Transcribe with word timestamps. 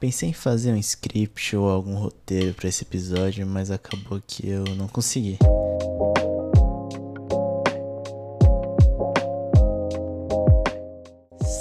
Pensei 0.00 0.28
em 0.28 0.32
fazer 0.32 0.72
um 0.72 0.76
script 0.76 1.56
ou 1.56 1.68
algum 1.68 1.96
roteiro 1.96 2.54
para 2.54 2.68
esse 2.68 2.84
episódio, 2.84 3.44
mas 3.44 3.68
acabou 3.68 4.22
que 4.24 4.48
eu 4.48 4.64
não 4.76 4.86
consegui. 4.86 5.36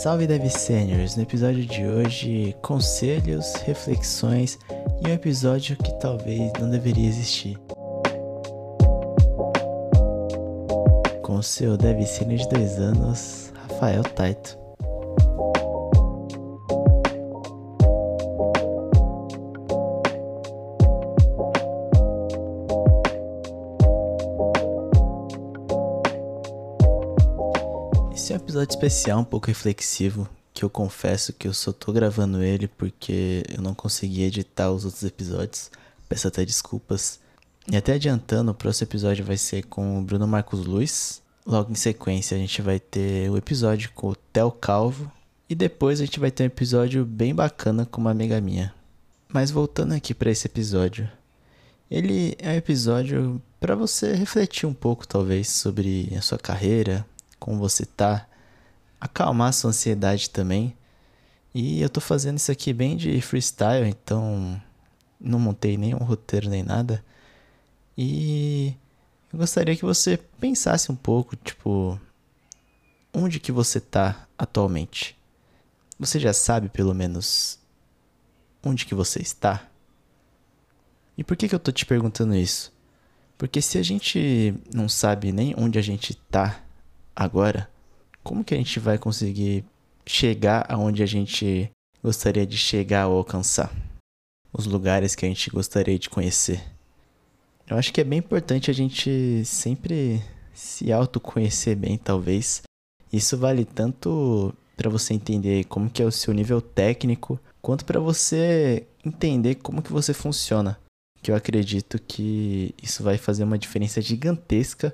Salve 0.04 0.28
Dev 0.28 0.47
Seniors! 0.50 1.15
No 1.15 1.23
episódio 1.23 1.65
de 1.65 1.84
hoje, 1.88 2.55
conselhos, 2.62 3.55
reflexões 3.65 4.60
e 5.01 5.10
um 5.10 5.13
episódio 5.13 5.76
que 5.76 5.99
talvez 5.99 6.51
não 6.60 6.69
deveria 6.69 7.08
existir. 7.08 7.58
Com 11.24 11.42
seu 11.42 11.76
Dev 11.76 12.06
Senior 12.06 12.38
de 12.38 12.49
dois 12.49 12.78
anos, 12.78 13.51
Rafael 13.67 14.04
Taito. 14.04 14.67
Especial, 28.77 29.22
um 29.22 29.23
pouco 29.23 29.48
reflexivo, 29.48 30.30
que 30.54 30.63
eu 30.63 30.70
confesso 30.70 31.34
que 31.34 31.48
eu 31.48 31.54
só 31.54 31.72
tô 31.72 31.91
gravando 31.91 32.44
ele 32.44 32.68
porque 32.68 33.44
eu 33.49 33.59
não 33.59 33.73
consegui 33.73 34.22
editar 34.22 34.72
os 34.72 34.85
outros 34.85 35.04
episódios. 35.04 35.72
Peço 36.08 36.27
até 36.27 36.45
desculpas. 36.45 37.20
E 37.70 37.76
até 37.76 37.94
adiantando, 37.94 38.52
o 38.52 38.55
próximo 38.55 38.88
episódio 38.88 39.26
vai 39.26 39.35
ser 39.35 39.63
com 39.63 39.98
o 39.99 40.04
Bruno 40.04 40.27
Marcos 40.27 40.63
Luiz. 40.66 41.23
Logo 41.44 41.71
em 41.71 41.76
sequência 41.76 42.38
a 42.38 42.40
gente 42.40 42.62
vai 42.62 42.80
ter 42.80 43.30
o 43.32 43.38
episódio 43.38 43.91
com 43.95 44.09
o 44.09 44.16
Theo 44.16 44.52
Calvo. 44.52 45.12
E 45.49 45.55
depois 45.55 45.99
a 45.99 46.05
gente 46.05 46.20
vai 46.20 46.30
ter 46.30 46.44
um 46.44 46.48
episódio 46.48 47.04
bem 47.04 47.34
bacana 47.34 47.84
com 47.84 47.99
uma 47.99 48.12
amiga 48.12 48.40
minha. 48.40 48.73
Mas 49.27 49.49
voltando 49.49 49.94
aqui 49.94 50.13
para 50.13 50.30
esse 50.30 50.46
episódio. 50.46 51.09
Ele 51.90 52.35
é 52.37 52.52
um 52.52 52.55
episódio 52.55 53.41
para 53.59 53.74
você 53.74 54.13
refletir 54.13 54.68
um 54.68 54.74
pouco, 54.74 55.07
talvez, 55.07 55.49
sobre 55.49 56.13
a 56.15 56.21
sua 56.21 56.37
carreira, 56.37 57.05
como 57.40 57.57
você 57.57 57.85
tá, 57.85 58.27
acalmar 58.99 59.53
sua 59.53 59.70
ansiedade 59.70 60.29
também. 60.29 60.76
E 61.53 61.81
eu 61.81 61.90
tô 61.90 61.99
fazendo 61.99 62.37
isso 62.37 62.51
aqui 62.51 62.73
bem 62.73 62.95
de 62.95 63.20
freestyle, 63.21 63.87
então 63.87 64.61
não 65.19 65.39
montei 65.39 65.77
nenhum 65.77 65.97
roteiro 65.97 66.49
nem 66.49 66.63
nada. 66.63 67.03
E 67.97 68.75
eu 69.33 69.39
gostaria 69.39 69.75
que 69.75 69.85
você 69.85 70.17
pensasse 70.39 70.91
um 70.91 70.95
pouco, 70.95 71.35
tipo, 71.35 71.99
onde 73.13 73.39
que 73.39 73.51
você 73.51 73.79
tá 73.79 74.27
atualmente? 74.37 75.17
Você 75.99 76.19
já 76.19 76.33
sabe 76.33 76.69
pelo 76.69 76.93
menos 76.93 77.59
onde 78.63 78.85
que 78.85 78.93
você 78.93 79.19
está? 79.19 79.67
E 81.17 81.23
por 81.23 81.35
que 81.35 81.47
que 81.47 81.55
eu 81.55 81.59
tô 81.59 81.71
te 81.71 81.85
perguntando 81.85 82.35
isso? 82.35 82.71
Porque 83.37 83.61
se 83.61 83.77
a 83.77 83.83
gente 83.83 84.53
não 84.73 84.87
sabe 84.87 85.31
nem 85.31 85.55
onde 85.57 85.79
a 85.79 85.81
gente 85.81 86.15
tá 86.15 86.61
agora, 87.15 87.69
como 88.28 88.44
que 88.44 88.53
a 88.53 88.58
gente 88.58 88.78
vai 88.78 88.97
conseguir 88.97 89.64
chegar 90.06 90.66
aonde 90.67 91.02
a 91.02 91.06
gente 91.06 91.72
gostaria 92.03 92.45
de 92.45 92.58
chegar 92.58 93.08
ou 93.08 93.17
alcançar? 93.17 93.72
Os 94.52 94.66
lugares 94.66 95.16
que 95.16 95.25
a 95.25 95.30
gente 95.30 95.50
gostaria 95.50 95.97
de 95.97 96.09
conhecer. 96.09 96.61
Eu 97.70 97.78
acho 97.78 97.94
que 97.94 98.02
é 98.02 98.03
bem 98.03 98.20
importante 98.20 98.70
a 98.70 98.73
gente 98.73 99.45
sempre 99.45 100.22
se 100.53 100.92
autoconhecer 100.92 101.78
bem, 101.78 101.98
talvez. 101.98 102.64
Isso 103.14 103.38
vale 103.38 103.64
tanto 103.64 104.53
para 104.75 104.89
você 104.89 105.14
entender 105.14 105.64
como 105.64 105.89
que 105.89 106.02
é 106.02 106.05
o 106.05 106.11
seu 106.11 106.33
nível 106.33 106.59
técnico, 106.59 107.39
quanto 107.61 107.86
para 107.86 108.00
você 108.00 108.86
entender 109.05 109.55
como 109.55 109.81
que 109.81 109.94
você 109.94 110.14
funciona. 110.14 110.78
Que 111.22 111.31
eu 111.31 111.36
acredito 111.36 111.98
que 112.05 112.75
isso 112.83 113.03
vai 113.03 113.17
fazer 113.17 113.45
uma 113.45 113.58
diferença 113.58 114.02
gigantesca 114.02 114.94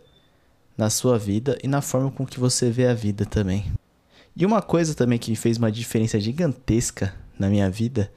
na 0.78 0.90
sua 0.90 1.18
vida 1.18 1.58
e 1.64 1.68
na 1.68 1.82
forma 1.82 2.12
com 2.12 2.26
que 2.26 2.40
você 2.40 2.70
vê 2.70 2.88
a 2.88 2.94
vida 2.94 3.26
também. 3.26 3.66
E 4.36 4.46
uma 4.46 4.62
coisa 4.62 4.96
também 4.96 5.20
que 5.20 5.36
fez 5.36 5.58
uma 5.58 5.72
diferença 5.72 6.20
gigantesca 6.20 7.14
na 7.38 7.50
minha 7.50 7.70
vida 7.70 8.12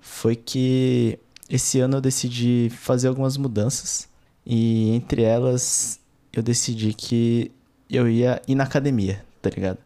foi 0.00 0.34
que 0.34 1.18
esse 1.48 1.78
ano 1.78 1.98
eu 1.98 2.00
decidi 2.00 2.70
fazer 2.70 3.08
algumas 3.08 3.36
mudanças 3.36 4.08
e 4.44 4.90
entre 4.90 5.22
elas 5.22 6.00
eu 6.32 6.42
decidi 6.42 6.92
que 6.92 7.52
eu 7.88 8.08
ia 8.08 8.42
ir 8.48 8.54
na 8.54 8.64
academia, 8.64 9.24
tá 9.40 9.50
ligado? 9.50 9.78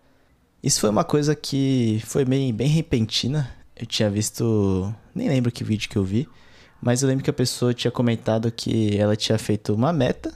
Isso 0.62 0.80
foi 0.80 0.88
uma 0.88 1.04
coisa 1.04 1.34
que 1.34 2.00
foi 2.06 2.24
bem, 2.24 2.52
bem 2.52 2.68
repentina. 2.68 3.50
Eu 3.76 3.84
tinha 3.84 4.08
visto, 4.08 4.94
nem 5.14 5.28
lembro 5.28 5.52
que 5.52 5.62
vídeo 5.62 5.88
que 5.88 5.96
eu 5.96 6.04
vi, 6.04 6.26
mas 6.80 7.02
eu 7.02 7.08
lembro 7.08 7.22
que 7.22 7.30
a 7.30 7.34
pessoa 7.34 7.74
tinha 7.74 7.90
comentado 7.90 8.50
que 8.50 8.96
ela 8.96 9.14
tinha 9.14 9.36
feito 9.38 9.74
uma 9.74 9.92
meta 9.92 10.32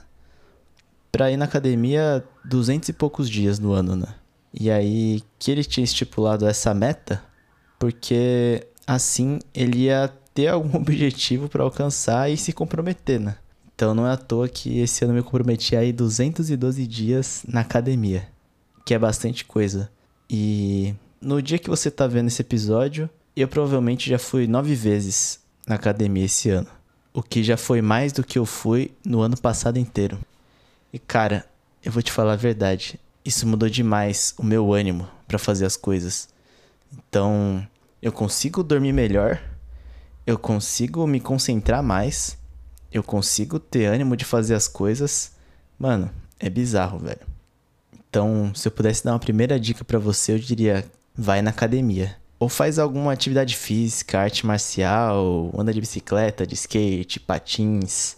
para 1.11 1.31
ir 1.31 1.37
na 1.37 1.45
academia 1.45 2.23
duzentos 2.43 2.89
e 2.89 2.93
poucos 2.93 3.29
dias 3.29 3.59
no 3.59 3.73
ano, 3.73 3.95
né? 3.95 4.07
E 4.53 4.69
aí 4.69 5.21
que 5.39 5.51
ele 5.51 5.63
tinha 5.63 5.83
estipulado 5.83 6.45
essa 6.45 6.73
meta 6.73 7.23
porque 7.79 8.67
assim 8.85 9.39
ele 9.53 9.85
ia 9.85 10.13
ter 10.33 10.47
algum 10.47 10.77
objetivo 10.77 11.49
para 11.49 11.63
alcançar 11.63 12.29
e 12.29 12.37
se 12.37 12.53
comprometer, 12.53 13.19
né? 13.19 13.35
Então 13.73 13.95
não 13.95 14.05
é 14.05 14.11
à 14.11 14.17
toa 14.17 14.47
que 14.47 14.79
esse 14.79 15.03
ano 15.03 15.13
eu 15.13 15.17
me 15.17 15.23
comprometi 15.23 15.75
a 15.75 15.83
ir 15.83 15.91
212 15.93 16.85
dias 16.85 17.43
na 17.47 17.61
academia, 17.61 18.27
que 18.85 18.93
é 18.93 18.99
bastante 18.99 19.43
coisa. 19.43 19.89
E 20.29 20.93
no 21.19 21.41
dia 21.41 21.57
que 21.57 21.69
você 21.69 21.89
tá 21.89 22.05
vendo 22.05 22.27
esse 22.27 22.41
episódio, 22.41 23.09
eu 23.35 23.47
provavelmente 23.47 24.07
já 24.07 24.19
fui 24.19 24.45
nove 24.45 24.75
vezes 24.75 25.39
na 25.67 25.75
academia 25.75 26.25
esse 26.25 26.49
ano. 26.51 26.67
O 27.11 27.23
que 27.23 27.43
já 27.43 27.57
foi 27.57 27.81
mais 27.81 28.13
do 28.13 28.23
que 28.23 28.37
eu 28.37 28.45
fui 28.45 28.91
no 29.03 29.21
ano 29.21 29.35
passado 29.35 29.79
inteiro. 29.79 30.19
E 30.93 30.99
cara, 30.99 31.45
eu 31.83 31.91
vou 31.91 32.01
te 32.01 32.11
falar 32.11 32.33
a 32.33 32.37
verdade, 32.37 32.99
isso 33.23 33.47
mudou 33.47 33.69
demais 33.69 34.33
o 34.37 34.43
meu 34.43 34.73
ânimo 34.73 35.07
para 35.27 35.39
fazer 35.39 35.65
as 35.65 35.77
coisas. 35.77 36.27
Então, 36.91 37.65
eu 38.01 38.11
consigo 38.11 38.61
dormir 38.61 38.91
melhor, 38.91 39.41
eu 40.27 40.37
consigo 40.37 41.07
me 41.07 41.19
concentrar 41.19 41.81
mais, 41.81 42.37
eu 42.91 43.01
consigo 43.01 43.57
ter 43.57 43.85
ânimo 43.85 44.17
de 44.17 44.25
fazer 44.25 44.53
as 44.53 44.67
coisas. 44.67 45.31
Mano, 45.79 46.11
é 46.37 46.49
bizarro, 46.49 46.99
velho. 46.99 47.21
Então, 48.09 48.51
se 48.53 48.67
eu 48.67 48.71
pudesse 48.71 49.05
dar 49.05 49.13
uma 49.13 49.19
primeira 49.19 49.57
dica 49.57 49.85
para 49.85 49.97
você, 49.97 50.33
eu 50.33 50.39
diria: 50.39 50.85
vai 51.15 51.41
na 51.41 51.51
academia. 51.51 52.17
Ou 52.37 52.49
faz 52.49 52.77
alguma 52.77 53.13
atividade 53.13 53.55
física, 53.55 54.19
arte 54.19 54.45
marcial, 54.45 55.53
anda 55.57 55.73
de 55.73 55.79
bicicleta, 55.79 56.45
de 56.45 56.55
skate, 56.55 57.19
patins 57.19 58.17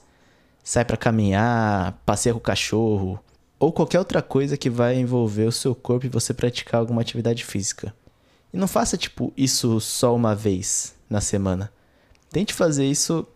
sai 0.63 0.85
para 0.85 0.97
caminhar, 0.97 2.01
passeia 2.06 2.34
com 2.34 2.40
o 2.40 2.41
cachorro, 2.41 3.19
ou 3.59 3.72
qualquer 3.72 4.00
outra 4.00 4.22
coisa 4.22 4.57
que 4.57 4.69
vai 4.69 4.97
envolver 4.97 5.46
o 5.46 5.51
seu 5.51 5.75
corpo 5.75 6.06
e 6.06 6.09
você 6.09 6.34
praticar 6.34 6.79
alguma 6.79 7.01
atividade 7.01 7.44
física. 7.44 7.94
E 8.53 8.57
não 8.57 8.68
faça 8.68 8.97
tipo 8.97 9.34
isso 9.35 9.79
só 9.81 10.16
uma 10.16 10.35
vez 10.35 10.96
na 11.09 11.19
semana. 11.19 11.72
Tente 12.29 12.53
fazer 12.53 12.85
isso 12.85 13.28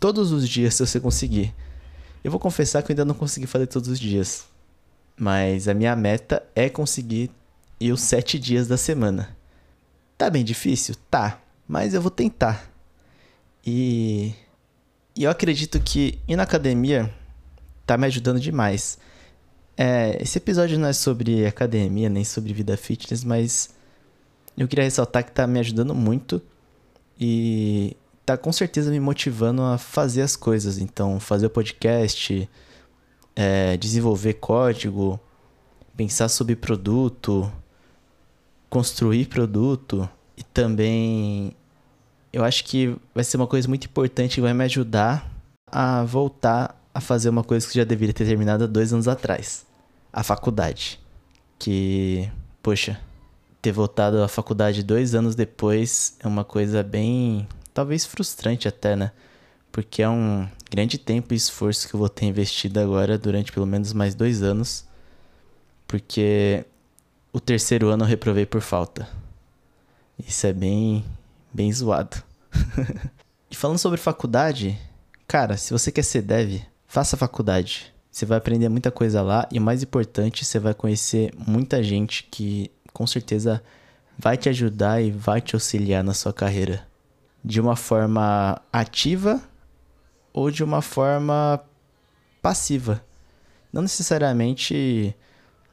todos 0.00 0.32
os 0.32 0.48
dias 0.48 0.74
se 0.74 0.86
você 0.86 0.98
conseguir. 1.00 1.54
Eu 2.22 2.30
vou 2.30 2.40
confessar 2.40 2.82
que 2.82 2.90
eu 2.90 2.94
ainda 2.94 3.04
não 3.04 3.14
consegui 3.14 3.46
fazer 3.46 3.66
todos 3.66 3.88
os 3.88 3.98
dias. 4.00 4.46
Mas 5.16 5.68
a 5.68 5.74
minha 5.74 5.94
meta 5.94 6.42
é 6.54 6.68
conseguir 6.68 7.30
ir 7.78 7.92
os 7.92 8.00
sete 8.00 8.38
dias 8.38 8.66
da 8.66 8.76
semana. 8.76 9.36
Tá 10.18 10.28
bem 10.28 10.44
difícil? 10.44 10.94
Tá. 11.10 11.40
Mas 11.68 11.94
eu 11.94 12.02
vou 12.02 12.10
tentar. 12.10 12.70
E 13.64 14.34
e 15.16 15.24
eu 15.24 15.30
acredito 15.30 15.80
que 15.80 16.18
ir 16.28 16.36
na 16.36 16.42
academia 16.42 17.12
tá 17.86 17.96
me 17.96 18.06
ajudando 18.06 18.38
demais. 18.38 18.98
É, 19.76 20.22
esse 20.22 20.36
episódio 20.36 20.78
não 20.78 20.88
é 20.88 20.92
sobre 20.92 21.46
academia, 21.46 22.08
nem 22.10 22.22
sobre 22.22 22.52
vida 22.52 22.76
fitness, 22.76 23.24
mas 23.24 23.70
eu 24.56 24.68
queria 24.68 24.84
ressaltar 24.84 25.24
que 25.24 25.32
tá 25.32 25.46
me 25.46 25.58
ajudando 25.58 25.94
muito 25.94 26.42
e 27.18 27.96
tá 28.26 28.36
com 28.36 28.52
certeza 28.52 28.90
me 28.90 29.00
motivando 29.00 29.62
a 29.62 29.78
fazer 29.78 30.20
as 30.20 30.36
coisas. 30.36 30.78
Então, 30.78 31.18
fazer 31.18 31.46
o 31.46 31.50
podcast, 31.50 32.48
é, 33.34 33.76
desenvolver 33.78 34.34
código, 34.34 35.18
pensar 35.96 36.28
sobre 36.28 36.54
produto, 36.54 37.50
construir 38.68 39.26
produto 39.26 40.06
e 40.36 40.42
também 40.42 41.55
eu 42.36 42.44
acho 42.44 42.64
que 42.64 42.94
vai 43.14 43.24
ser 43.24 43.38
uma 43.38 43.46
coisa 43.46 43.66
muito 43.66 43.86
importante 43.86 44.34
que 44.34 44.42
vai 44.42 44.52
me 44.52 44.62
ajudar 44.64 45.26
a 45.72 46.04
voltar 46.04 46.78
a 46.92 47.00
fazer 47.00 47.30
uma 47.30 47.42
coisa 47.42 47.66
que 47.66 47.74
já 47.74 47.82
deveria 47.82 48.12
ter 48.12 48.26
terminado 48.26 48.64
há 48.64 48.66
dois 48.66 48.92
anos 48.92 49.08
atrás. 49.08 49.64
A 50.12 50.22
faculdade. 50.22 51.00
Que, 51.58 52.30
poxa, 52.62 53.00
ter 53.62 53.72
voltado 53.72 54.22
à 54.22 54.28
faculdade 54.28 54.82
dois 54.82 55.14
anos 55.14 55.34
depois 55.34 56.14
é 56.20 56.28
uma 56.28 56.44
coisa 56.44 56.82
bem, 56.82 57.48
talvez 57.72 58.04
frustrante 58.04 58.68
até, 58.68 58.94
né? 58.94 59.12
Porque 59.72 60.02
é 60.02 60.08
um 60.08 60.46
grande 60.70 60.98
tempo 60.98 61.32
e 61.32 61.38
esforço 61.38 61.88
que 61.88 61.94
eu 61.94 62.00
vou 62.00 62.08
ter 62.10 62.26
investido 62.26 62.78
agora 62.78 63.16
durante 63.16 63.50
pelo 63.50 63.64
menos 63.64 63.94
mais 63.94 64.14
dois 64.14 64.42
anos. 64.42 64.84
Porque 65.88 66.66
o 67.32 67.40
terceiro 67.40 67.88
ano 67.88 68.04
eu 68.04 68.08
reprovei 68.08 68.44
por 68.44 68.60
falta. 68.60 69.08
Isso 70.18 70.46
é 70.46 70.52
bem 70.52 71.02
bem 71.56 71.72
zoado. 71.72 72.22
e 73.50 73.56
falando 73.56 73.78
sobre 73.78 73.98
faculdade, 73.98 74.78
cara, 75.26 75.56
se 75.56 75.72
você 75.72 75.90
quer 75.90 76.02
ser 76.02 76.20
dev, 76.20 76.60
faça 76.86 77.16
faculdade. 77.16 77.94
Você 78.10 78.26
vai 78.26 78.36
aprender 78.36 78.68
muita 78.68 78.90
coisa 78.90 79.22
lá 79.22 79.48
e 79.50 79.58
o 79.58 79.62
mais 79.62 79.82
importante, 79.82 80.44
você 80.44 80.58
vai 80.58 80.74
conhecer 80.74 81.32
muita 81.34 81.82
gente 81.82 82.24
que 82.30 82.70
com 82.92 83.06
certeza 83.06 83.62
vai 84.18 84.36
te 84.36 84.50
ajudar 84.50 85.00
e 85.02 85.10
vai 85.10 85.40
te 85.40 85.56
auxiliar 85.56 86.04
na 86.04 86.12
sua 86.12 86.32
carreira. 86.32 86.86
De 87.42 87.58
uma 87.58 87.74
forma 87.74 88.60
ativa 88.70 89.40
ou 90.32 90.50
de 90.50 90.62
uma 90.62 90.82
forma 90.82 91.60
passiva. 92.42 93.02
Não 93.72 93.80
necessariamente 93.80 95.14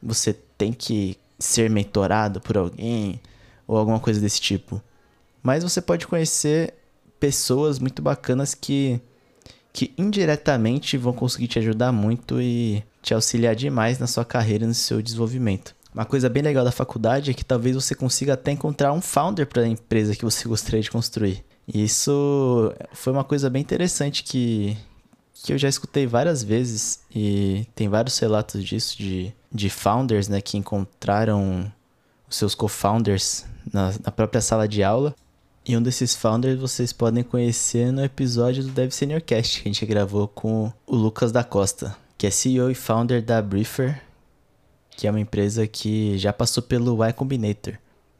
você 0.01 0.33
tem 0.57 0.71
que 0.71 1.17
ser 1.37 1.69
mentorado 1.69 2.39
por 2.39 2.57
alguém 2.57 3.19
ou 3.67 3.77
alguma 3.77 3.99
coisa 3.99 4.21
desse 4.21 4.39
tipo. 4.39 4.81
Mas 5.43 5.63
você 5.63 5.81
pode 5.81 6.07
conhecer 6.07 6.73
pessoas 7.19 7.77
muito 7.77 8.01
bacanas 8.01 8.55
que 8.55 8.99
que 9.73 9.91
indiretamente 9.97 10.95
vão 10.97 11.11
conseguir 11.11 11.47
te 11.47 11.57
ajudar 11.57 11.91
muito 11.91 12.39
e 12.39 12.83
te 13.01 13.11
auxiliar 13.11 13.55
demais 13.55 13.97
na 13.97 14.05
sua 14.05 14.23
carreira 14.23 14.65
e 14.65 14.67
no 14.67 14.73
seu 14.73 15.01
desenvolvimento. 15.01 15.75
Uma 15.91 16.05
coisa 16.05 16.29
bem 16.29 16.43
legal 16.43 16.63
da 16.63 16.71
faculdade 16.71 17.31
é 17.31 17.33
que 17.33 17.43
talvez 17.43 17.75
você 17.75 17.95
consiga 17.95 18.33
até 18.33 18.51
encontrar 18.51 18.93
um 18.93 19.01
founder 19.01 19.47
para 19.47 19.63
a 19.63 19.67
empresa 19.67 20.15
que 20.15 20.23
você 20.23 20.47
gostaria 20.47 20.81
de 20.81 20.91
construir. 20.91 21.43
E 21.67 21.83
isso 21.83 22.71
foi 22.93 23.11
uma 23.11 23.23
coisa 23.23 23.49
bem 23.49 23.63
interessante 23.63 24.23
que, 24.23 24.77
que 25.33 25.53
eu 25.53 25.57
já 25.57 25.67
escutei 25.67 26.05
várias 26.05 26.43
vezes 26.43 27.01
e 27.13 27.65
tem 27.73 27.89
vários 27.89 28.17
relatos 28.19 28.63
disso 28.63 28.95
de, 28.97 29.33
de 29.51 29.69
founders 29.71 30.27
né, 30.27 30.39
que 30.39 30.55
encontraram 30.55 31.71
os 32.29 32.37
seus 32.37 32.53
co-founders 32.53 33.45
na, 33.71 33.91
na 34.03 34.11
própria 34.11 34.41
sala 34.41 34.67
de 34.67 34.83
aula 34.83 35.15
e 35.65 35.77
um 35.77 35.81
desses 35.81 36.13
founders 36.13 36.59
vocês 36.59 36.91
podem 36.91 37.23
conhecer 37.23 37.89
no 37.91 38.03
episódio 38.03 38.63
do 38.63 38.69
Dev 38.69 38.91
Seniorcast 38.91 39.61
que 39.61 39.69
a 39.69 39.71
gente 39.71 39.85
gravou 39.85 40.27
com 40.27 40.71
o 40.85 40.95
Lucas 40.95 41.31
da 41.31 41.41
Costa, 41.41 41.95
que 42.17 42.27
é 42.27 42.29
CEO 42.29 42.69
e 42.69 42.75
founder 42.75 43.23
da 43.23 43.41
Briefer, 43.41 44.01
que 44.91 45.07
é 45.07 45.09
uma 45.09 45.21
empresa 45.21 45.65
que 45.65 46.17
já 46.17 46.33
passou 46.33 46.61
pelo 46.61 47.01
Y 47.01 47.13
Combinator, 47.13 47.75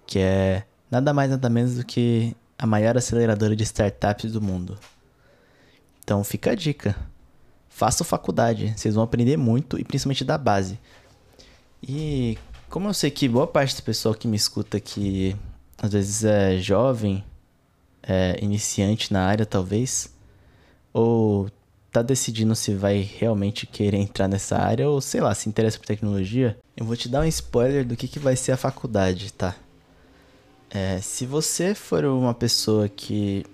que 0.07 0.19
é 0.19 0.63
nada 0.90 1.13
mais 1.13 1.31
nada 1.31 1.50
menos 1.50 1.75
do 1.75 1.86
que 1.86 2.34
a 2.57 2.66
maior 2.66 2.95
aceleradora 2.98 3.57
de 3.57 3.63
startups 3.63 4.31
do 4.31 4.42
mundo. 4.42 4.80
Então 6.01 6.24
fica 6.24 6.51
a 6.51 6.56
dica. 6.56 6.95
Façam 7.68 8.06
faculdade, 8.06 8.74
vocês 8.78 8.95
vão 8.95 9.04
aprender 9.04 9.36
muito 9.36 9.78
e 9.78 9.84
principalmente 9.84 10.24
da 10.24 10.38
base. 10.38 10.80
E 11.81 12.38
como 12.69 12.88
eu 12.88 12.94
sei 12.94 13.12
que 13.12 13.28
boa 13.28 13.48
parte 13.48 13.75
do 13.75 13.84
pessoal 13.84 14.16
que 14.16 14.30
me 14.30 14.38
escuta 14.38 14.78
aqui 14.78 15.36
às 15.78 15.92
vezes 15.92 16.24
é 16.24 16.57
jovem 16.57 17.22
é, 18.04 18.38
iniciante 18.42 19.12
na 19.12 19.26
área, 19.26 19.46
talvez, 19.46 20.14
ou 20.92 21.50
tá 21.92 22.02
decidindo 22.02 22.56
se 22.56 22.74
vai 22.74 23.02
realmente 23.02 23.68
querer 23.68 23.98
entrar 23.98 24.28
nessa 24.28 24.58
área, 24.58 24.90
ou 24.90 25.00
sei 25.00 25.22
lá, 25.22 25.34
se 25.34 25.48
interessa 25.48 25.78
por 25.78 25.86
tecnologia, 25.86 26.58
eu 26.76 26.86
vou 26.86 26.96
te 26.96 27.08
dar 27.08 27.22
um 27.22 27.26
spoiler 27.26 27.86
do 27.86 27.96
que, 27.96 28.08
que 28.08 28.20
vai 28.20 28.36
ser 28.36 28.52
a 28.52 28.58
faculdade, 28.58 29.32
tá? 29.32 29.56
É, 30.70 31.00
se 31.02 31.26
você 31.26 31.76
for 31.76 32.04
uma 32.04 32.34
pessoa 32.34 32.90
que 32.90 33.46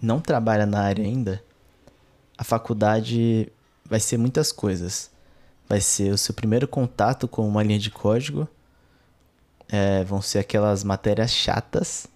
não 0.00 0.20
trabalha 0.20 0.66
na 0.66 0.80
área 0.82 1.04
ainda, 1.04 1.42
a 2.36 2.44
faculdade 2.44 3.50
vai 3.84 3.98
ser 3.98 4.18
muitas 4.18 4.52
coisas. 4.52 5.10
Vai 5.66 5.80
ser 5.80 6.12
o 6.12 6.18
seu 6.18 6.34
primeiro 6.34 6.68
contato 6.68 7.26
com 7.26 7.48
uma 7.48 7.62
linha 7.62 7.78
de 7.78 7.90
código, 7.90 8.46
é, 9.68 10.04
vão 10.04 10.20
ser 10.20 10.40
aquelas 10.40 10.82
matérias 10.84 11.30
chatas 11.30 12.06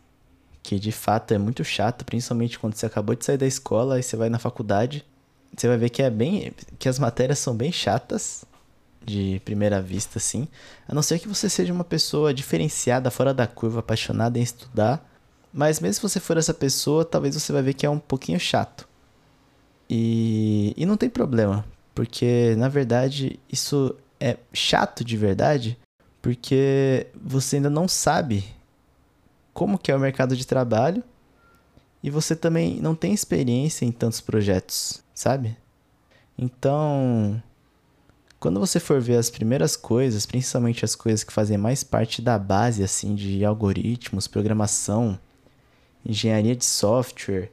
que 0.65 0.79
de 0.79 0.91
fato 0.91 1.35
é 1.35 1.39
muito 1.39 1.63
chato, 1.63 2.07
principalmente 2.07 2.59
quando 2.59 2.75
você 2.75 2.87
acabou 2.87 3.15
de 3.15 3.23
sair 3.23 3.37
da 3.37 3.47
escola 3.47 4.01
e 4.01 4.03
você 4.03 4.17
vai 4.17 4.31
na 4.31 4.39
faculdade. 4.39 5.05
Você 5.55 5.69
vai 5.69 5.77
ver 5.77 5.91
que 5.91 6.03
é 6.03 6.09
bem 6.09 6.53
que 6.79 6.89
as 6.89 6.99
matérias 6.99 7.39
são 7.39 7.55
bem 7.55 7.71
chatas 7.71 8.45
de 9.05 9.43
primeira 9.45 9.83
vista 9.83 10.19
assim, 10.19 10.49
a 10.89 10.95
não 10.95 11.03
ser 11.03 11.19
que 11.19 11.29
você 11.29 11.51
seja 11.51 11.71
uma 11.71 11.85
pessoa 11.85 12.33
diferenciada, 12.33 13.11
fora 13.11 13.35
da 13.35 13.47
curva, 13.47 13.81
apaixonada 13.81 14.39
em 14.39 14.43
estudar. 14.43 15.07
Mas 15.53 15.79
mesmo 15.81 15.97
se 15.97 16.03
você 16.03 16.19
for 16.19 16.39
essa 16.39 16.55
pessoa, 16.55 17.05
talvez 17.05 17.35
você 17.35 17.53
vai 17.53 17.63
ver 17.63 17.75
que 17.75 17.85
é 17.85 17.91
um 17.91 17.99
pouquinho 17.99 18.41
chato. 18.41 18.89
E, 19.89 20.73
e 20.79 20.87
não 20.87 20.97
tem 20.97 21.11
problema, 21.11 21.63
porque 21.95 22.55
na 22.57 22.71
verdade 22.71 23.39
isso 23.53 23.95
é 24.19 24.39
chato 24.55 25.05
de 25.05 25.15
verdade, 25.15 25.79
porque 26.23 27.07
você 27.23 27.57
ainda 27.57 27.69
não 27.69 27.87
sabe 27.87 28.45
como 29.55 29.79
que 29.79 29.91
é 29.91 29.97
o 29.97 30.01
mercado 30.01 30.37
de 30.37 30.47
trabalho 30.47 31.03
e 32.03 32.11
você 32.11 32.37
também 32.37 32.81
não 32.81 32.95
tem 32.95 33.15
experiência 33.15 33.87
em 33.87 33.93
tantos 33.93 34.21
projetos, 34.21 35.03
sabe? 35.15 35.57
Então, 36.37 37.43
quando 38.41 38.61
você 38.61 38.79
for 38.79 39.01
ver 39.01 39.17
as 39.17 39.31
primeiras 39.31 39.77
coisas, 39.77 40.27
principalmente 40.27 40.85
as 40.85 40.95
coisas 40.95 41.25
que 41.25 41.33
fazem 41.33 41.57
mais 41.57 41.83
parte 41.83 42.21
da 42.21 42.39
base 42.39 42.83
assim 42.83 43.15
de 43.15 43.43
algoritmos, 43.45 44.27
programação, 44.27 45.19
engenharia 46.05 46.55
de 46.55 46.65
software, 46.65 47.51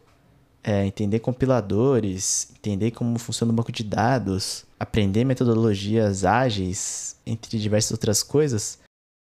é, 0.63 0.85
entender 0.85 1.19
compiladores, 1.19 2.49
entender 2.57 2.91
como 2.91 3.17
funciona 3.17 3.53
o 3.53 3.55
banco 3.55 3.71
de 3.71 3.83
dados, 3.83 4.65
aprender 4.79 5.23
metodologias 5.23 6.25
ágeis, 6.25 7.15
entre 7.25 7.57
diversas 7.57 7.91
outras 7.91 8.21
coisas, 8.23 8.79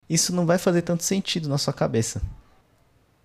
isso 0.09 0.33
não 0.33 0.45
vai 0.45 0.57
fazer 0.57 0.81
tanto 0.81 1.03
sentido 1.03 1.47
na 1.47 1.57
sua 1.57 1.73
cabeça. 1.73 2.21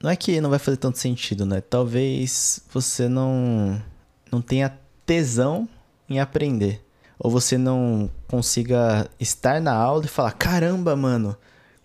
Não 0.07 0.13
é 0.13 0.15
que 0.15 0.41
não 0.41 0.51
vai 0.51 0.61
fazer 0.61 0.77
tanto 0.77 1.01
sentido, 1.01 1.45
né? 1.45 1.61
Talvez 1.61 2.61
você 2.73 3.09
não 3.09 3.83
não 4.31 4.41
tenha 4.41 4.79
tesão 5.05 5.69
em 6.09 6.21
aprender, 6.21 6.81
ou 7.19 7.29
você 7.29 7.59
não 7.59 8.09
consiga 8.29 9.11
estar 9.19 9.61
na 9.61 9.75
aula 9.75 10.05
e 10.05 10.09
falar: 10.09 10.31
"Caramba, 10.31 10.95
mano, 10.95 11.37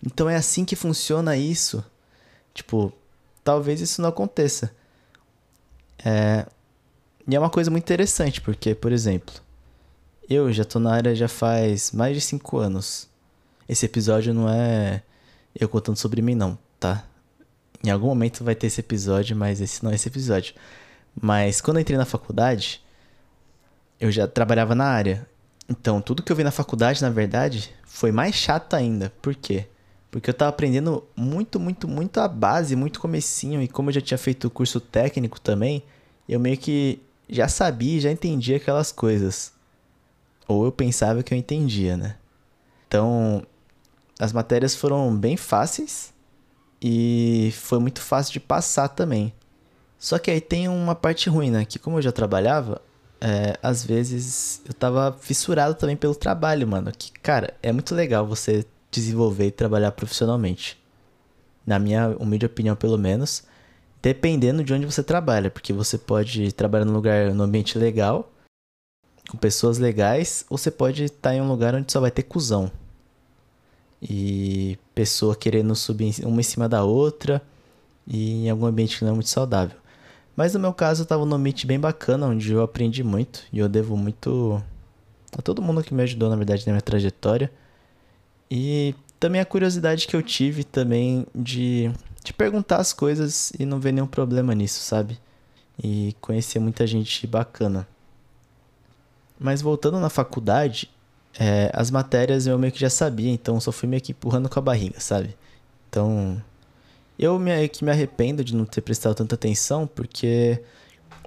então 0.06 0.30
é 0.30 0.36
assim 0.36 0.64
que 0.64 0.76
funciona 0.76 1.36
isso". 1.36 1.84
Tipo, 2.54 2.92
talvez 3.42 3.80
isso 3.80 4.00
não 4.00 4.10
aconteça. 4.10 4.72
É, 6.04 6.46
e 7.26 7.34
é 7.34 7.40
uma 7.40 7.50
coisa 7.50 7.72
muito 7.72 7.82
interessante, 7.82 8.40
porque, 8.40 8.72
por 8.72 8.92
exemplo, 8.92 9.34
eu 10.30 10.52
já 10.52 10.64
tô 10.64 10.78
na 10.78 10.94
área 10.94 11.12
já 11.12 11.26
faz 11.26 11.90
mais 11.90 12.14
de 12.14 12.20
5 12.20 12.56
anos. 12.58 13.08
Esse 13.68 13.84
episódio 13.86 14.32
não 14.32 14.48
é 14.48 15.02
eu 15.58 15.68
contando 15.68 15.96
sobre 15.96 16.22
mim, 16.22 16.36
não, 16.36 16.56
tá? 16.78 17.04
Em 17.84 17.90
algum 17.90 18.06
momento 18.06 18.44
vai 18.44 18.54
ter 18.54 18.68
esse 18.68 18.80
episódio, 18.80 19.36
mas 19.36 19.60
esse 19.60 19.82
não 19.82 19.90
é 19.90 19.96
esse 19.96 20.08
episódio. 20.08 20.54
Mas 21.20 21.60
quando 21.60 21.78
eu 21.78 21.80
entrei 21.80 21.98
na 21.98 22.04
faculdade, 22.04 22.80
eu 24.00 24.10
já 24.10 24.26
trabalhava 24.28 24.74
na 24.74 24.84
área. 24.84 25.26
Então, 25.68 26.00
tudo 26.00 26.22
que 26.22 26.30
eu 26.30 26.36
vi 26.36 26.44
na 26.44 26.50
faculdade, 26.50 27.02
na 27.02 27.10
verdade, 27.10 27.74
foi 27.84 28.12
mais 28.12 28.34
chato 28.34 28.74
ainda. 28.74 29.12
Por 29.20 29.34
quê? 29.34 29.66
Porque 30.10 30.30
eu 30.30 30.34
tava 30.34 30.50
aprendendo 30.50 31.04
muito, 31.16 31.58
muito, 31.58 31.88
muito 31.88 32.20
a 32.20 32.28
base, 32.28 32.76
muito 32.76 33.00
comecinho. 33.00 33.60
E 33.60 33.66
como 33.66 33.90
eu 33.90 33.94
já 33.94 34.00
tinha 34.00 34.18
feito 34.18 34.46
o 34.46 34.50
curso 34.50 34.80
técnico 34.80 35.40
também, 35.40 35.82
eu 36.28 36.38
meio 36.38 36.58
que 36.58 37.00
já 37.28 37.48
sabia, 37.48 38.00
já 38.00 38.10
entendia 38.12 38.58
aquelas 38.58 38.92
coisas. 38.92 39.52
Ou 40.46 40.66
eu 40.66 40.72
pensava 40.72 41.22
que 41.22 41.34
eu 41.34 41.38
entendia, 41.38 41.96
né? 41.96 42.16
Então, 42.86 43.42
as 44.18 44.32
matérias 44.32 44.74
foram 44.74 45.16
bem 45.16 45.36
fáceis 45.36 46.11
e 46.82 47.52
foi 47.52 47.78
muito 47.78 48.00
fácil 48.00 48.32
de 48.32 48.40
passar 48.40 48.88
também. 48.88 49.32
Só 49.96 50.18
que 50.18 50.32
aí 50.32 50.40
tem 50.40 50.68
uma 50.68 50.96
parte 50.96 51.30
ruim, 51.30 51.48
né? 51.48 51.64
Que 51.64 51.78
como 51.78 51.98
eu 51.98 52.02
já 52.02 52.10
trabalhava, 52.10 52.82
é, 53.20 53.56
às 53.62 53.84
vezes 53.84 54.60
eu 54.66 54.74
tava 54.74 55.16
fissurado 55.20 55.76
também 55.76 55.96
pelo 55.96 56.14
trabalho, 56.14 56.66
mano. 56.66 56.90
Que, 56.90 57.12
cara, 57.12 57.54
é 57.62 57.70
muito 57.70 57.94
legal 57.94 58.26
você 58.26 58.66
desenvolver 58.90 59.46
e 59.46 59.50
trabalhar 59.52 59.92
profissionalmente. 59.92 60.76
Na 61.64 61.78
minha 61.78 62.16
humilde 62.18 62.46
opinião, 62.46 62.74
pelo 62.74 62.98
menos. 62.98 63.44
Dependendo 64.02 64.64
de 64.64 64.74
onde 64.74 64.84
você 64.84 65.04
trabalha. 65.04 65.50
Porque 65.50 65.72
você 65.72 65.96
pode 65.96 66.50
trabalhar 66.50 66.84
num 66.84 66.94
lugar, 66.94 67.32
num 67.32 67.44
ambiente 67.44 67.78
legal, 67.78 68.32
com 69.30 69.38
pessoas 69.38 69.78
legais, 69.78 70.44
ou 70.50 70.58
você 70.58 70.70
pode 70.72 71.04
estar 71.04 71.32
em 71.32 71.40
um 71.40 71.48
lugar 71.48 71.76
onde 71.76 71.92
só 71.92 72.00
vai 72.00 72.10
ter 72.10 72.24
cuzão 72.24 72.72
e 74.02 74.76
pessoa 74.94 75.36
querendo 75.36 75.74
subir 75.76 76.14
uma 76.24 76.40
em 76.40 76.44
cima 76.44 76.68
da 76.68 76.82
outra 76.82 77.40
e 78.06 78.46
em 78.46 78.50
algum 78.50 78.66
ambiente 78.66 78.98
que 78.98 79.04
não 79.04 79.12
é 79.12 79.14
muito 79.14 79.30
saudável. 79.30 79.76
Mas 80.34 80.54
no 80.54 80.60
meu 80.60 80.72
caso 80.72 81.02
eu 81.02 81.04
estava 81.04 81.24
num 81.24 81.36
ambiente 81.36 81.66
bem 81.66 81.78
bacana, 81.78 82.26
onde 82.26 82.52
eu 82.52 82.62
aprendi 82.62 83.04
muito 83.04 83.44
e 83.52 83.58
eu 83.58 83.68
devo 83.68 83.96
muito 83.96 84.60
a 85.36 85.40
todo 85.40 85.62
mundo 85.62 85.84
que 85.84 85.94
me 85.94 86.02
ajudou, 86.02 86.28
na 86.28 86.36
verdade, 86.36 86.66
na 86.66 86.72
minha 86.72 86.82
trajetória. 86.82 87.50
E 88.50 88.94
também 89.20 89.40
a 89.40 89.46
curiosidade 89.46 90.06
que 90.06 90.16
eu 90.16 90.22
tive 90.22 90.64
também 90.64 91.26
de, 91.34 91.90
de 92.24 92.32
perguntar 92.32 92.78
as 92.78 92.92
coisas 92.92 93.52
e 93.58 93.64
não 93.64 93.78
ver 93.78 93.92
nenhum 93.92 94.06
problema 94.06 94.54
nisso, 94.54 94.80
sabe? 94.80 95.18
E 95.82 96.14
conhecer 96.20 96.58
muita 96.58 96.86
gente 96.86 97.26
bacana. 97.26 97.86
Mas 99.38 99.62
voltando 99.62 99.98
na 100.00 100.10
faculdade, 100.10 100.90
é, 101.38 101.70
as 101.74 101.90
matérias 101.90 102.46
eu 102.46 102.58
meio 102.58 102.72
que 102.72 102.80
já 102.80 102.90
sabia, 102.90 103.30
então 103.30 103.60
só 103.60 103.72
fui 103.72 103.88
meio 103.88 104.02
que 104.02 104.12
empurrando 104.12 104.48
com 104.48 104.58
a 104.58 104.62
barriga, 104.62 105.00
sabe? 105.00 105.36
Então, 105.88 106.42
Eu 107.18 107.38
me, 107.38 107.68
que 107.68 107.84
me 107.84 107.90
arrependo 107.90 108.42
de 108.44 108.54
não 108.54 108.64
ter 108.64 108.80
prestado 108.80 109.14
tanta 109.14 109.34
atenção, 109.34 109.86
porque 109.86 110.62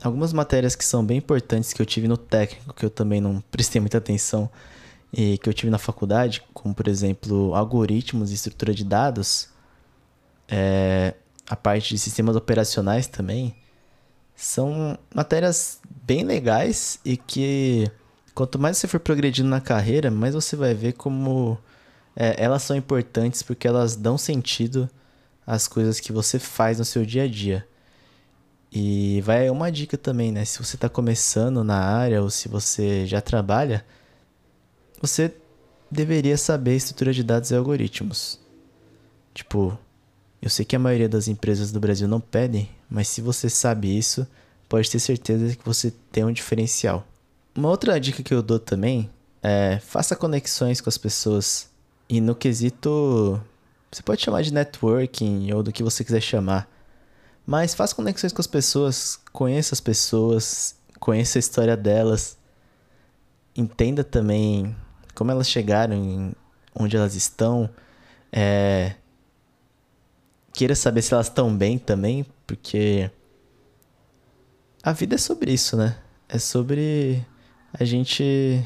algumas 0.04 0.34
matérias 0.34 0.76
que 0.76 0.84
são 0.84 1.06
bem 1.06 1.18
importantes 1.18 1.74
que 1.74 1.82
eu 1.82 1.86
tive 1.86 2.08
no 2.08 2.18
técnico, 2.18 2.74
que 2.74 2.86
eu 2.86 2.90
também 2.90 3.22
não 3.22 3.42
prestei 3.52 3.80
muita 3.80 3.98
atenção, 4.00 4.50
e 5.14 5.38
que 5.38 5.48
eu 5.48 5.54
tive 5.54 5.70
na 5.70 5.78
faculdade, 5.78 6.44
como 6.54 6.76
por 6.76 6.88
exemplo 6.88 7.56
algoritmos 7.56 8.32
e 8.32 8.34
estrutura 8.36 8.74
de 8.74 8.84
dados, 8.84 9.50
é, 10.48 11.14
a 11.50 11.56
parte 11.56 11.90
de 11.90 12.00
sistemas 12.00 12.36
operacionais 12.36 13.08
também, 13.08 13.56
são 14.36 14.98
matérias 15.14 15.80
bem 16.04 16.24
legais 16.24 17.00
e 17.06 17.16
que 17.16 17.90
quanto 18.36 18.60
mais 18.60 18.78
você 18.78 18.88
for 18.88 19.00
progredindo 19.00 19.50
na 19.50 19.62
carreira, 19.62 20.12
mais 20.12 20.36
você 20.36 20.58
vai 20.58 20.74
ver 20.74 20.94
como 20.94 21.58
é, 22.16 22.36
elas 22.38 22.64
são 22.64 22.76
importantes 22.76 23.42
porque 23.42 23.68
elas 23.68 23.96
dão 23.96 24.18
sentido 24.18 24.90
às 25.48 25.68
coisas 25.68 26.00
que 26.02 26.12
você 26.12 26.38
faz 26.38 26.78
no 26.78 26.86
seu 26.86 27.06
dia 27.06 27.24
a 27.24 27.28
dia. 27.28 27.66
E 28.72 29.22
vai 29.22 29.50
uma 29.50 29.72
dica 29.72 29.98
também, 29.98 30.34
né? 30.34 30.44
Se 30.44 30.62
você 30.62 30.76
está 30.76 30.90
começando 30.90 31.64
na 31.64 31.80
área 31.80 32.22
ou 32.22 32.30
se 32.30 32.50
você 32.50 33.06
já 33.08 33.22
trabalha, 33.22 33.86
você 35.02 35.34
deveria 35.90 36.38
saber 36.38 36.76
estrutura 36.76 37.14
de 37.14 37.24
dados 37.24 37.52
e 37.52 37.56
algoritmos. 37.56 38.38
Tipo, 39.34 39.78
eu 40.42 40.50
sei 40.50 40.66
que 40.66 40.76
a 40.76 40.80
maioria 40.80 41.08
das 41.08 41.30
empresas 41.30 41.72
do 41.72 41.80
Brasil 41.80 42.08
não 42.08 42.20
pedem, 42.20 42.70
mas 42.90 43.08
se 43.08 43.22
você 43.22 43.50
sabe 43.50 43.98
isso, 43.98 44.28
pode 44.68 44.92
ter 44.92 45.00
certeza 45.00 45.56
que 45.56 45.66
você 45.66 45.94
tem 46.12 46.26
um 46.26 46.34
diferencial. 46.34 47.08
Uma 47.56 47.70
outra 47.70 47.98
dica 48.00 48.22
que 48.22 48.34
eu 48.34 48.44
dou 48.44 48.60
também 48.60 49.10
é 49.42 49.80
faça 49.80 50.14
conexões 50.14 50.82
com 50.82 50.90
as 50.90 50.98
pessoas. 50.98 51.70
E 52.10 52.20
no 52.20 52.36
quesito, 52.36 53.42
você 53.90 54.04
pode 54.04 54.22
chamar 54.22 54.42
de 54.42 54.54
networking 54.54 55.54
ou 55.54 55.64
do 55.64 55.72
que 55.72 55.82
você 55.82 56.04
quiser 56.04 56.20
chamar. 56.20 56.70
Mas 57.48 57.74
faça 57.74 57.96
conexões 57.96 58.34
com 58.34 58.42
as 58.42 58.48
pessoas, 58.48 59.20
conheça 59.32 59.74
as 59.74 59.80
pessoas, 59.80 60.76
conheça 61.00 61.38
a 61.38 61.40
história 61.40 61.78
delas. 61.78 62.38
Entenda 63.56 64.04
também 64.04 64.76
como 65.14 65.32
elas 65.32 65.48
chegaram, 65.48 66.36
onde 66.74 66.98
elas 66.98 67.16
estão. 67.16 67.70
É... 68.34 68.96
Queira 70.54 70.76
saber 70.76 71.02
se 71.02 71.14
elas 71.14 71.28
estão 71.28 71.56
bem 71.56 71.78
também, 71.78 72.26
porque 72.46 73.10
a 74.84 74.92
vida 74.92 75.16
é 75.16 75.18
sobre 75.18 75.54
isso, 75.54 75.78
né? 75.78 75.98
É 76.28 76.38
sobre 76.38 77.26
a 77.78 77.84
gente 77.84 78.66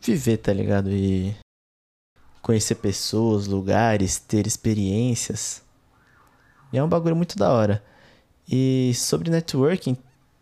viver, 0.00 0.36
tá 0.38 0.52
ligado? 0.52 0.90
E 0.90 1.34
conhecer 2.42 2.74
pessoas, 2.76 3.46
lugares, 3.46 4.18
ter 4.18 4.46
experiências. 4.46 5.62
E 6.72 6.78
é 6.78 6.82
um 6.82 6.88
bagulho 6.88 7.16
muito 7.16 7.36
da 7.36 7.50
hora. 7.50 7.82
E 8.48 8.92
sobre 8.94 9.30
networking, 9.30 9.96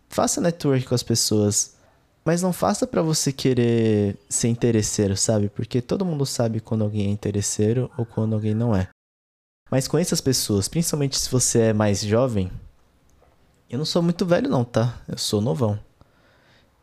faça 0.09 0.41
networking 0.41 0.87
com 0.87 0.95
as 0.95 1.03
pessoas. 1.03 1.77
Mas 2.25 2.43
não 2.43 2.53
faça 2.53 2.87
para 2.87 3.03
você 3.03 3.33
querer 3.33 4.17
ser 4.29 4.49
interesseiro, 4.49 5.17
sabe? 5.17 5.49
Porque 5.49 5.81
todo 5.81 6.05
mundo 6.05 6.25
sabe 6.25 6.61
quando 6.61 6.83
alguém 6.83 7.09
é 7.09 7.11
interesseiro 7.11 7.91
ou 7.97 8.07
quando 8.07 8.35
alguém 8.35 8.55
não 8.55 8.75
é. 8.75 8.89
Mas 9.71 9.89
conheça 9.89 10.15
as 10.15 10.21
pessoas, 10.21 10.69
principalmente 10.69 11.19
se 11.19 11.31
você 11.31 11.61
é 11.61 11.73
mais 11.73 12.03
jovem, 12.03 12.51
eu 13.71 13.79
não 13.79 13.85
sou 13.85 14.03
muito 14.03 14.27
velho, 14.27 14.49
não, 14.49 14.65
tá? 14.65 15.01
Eu 15.09 15.17
sou 15.17 15.41
novão. 15.41 15.79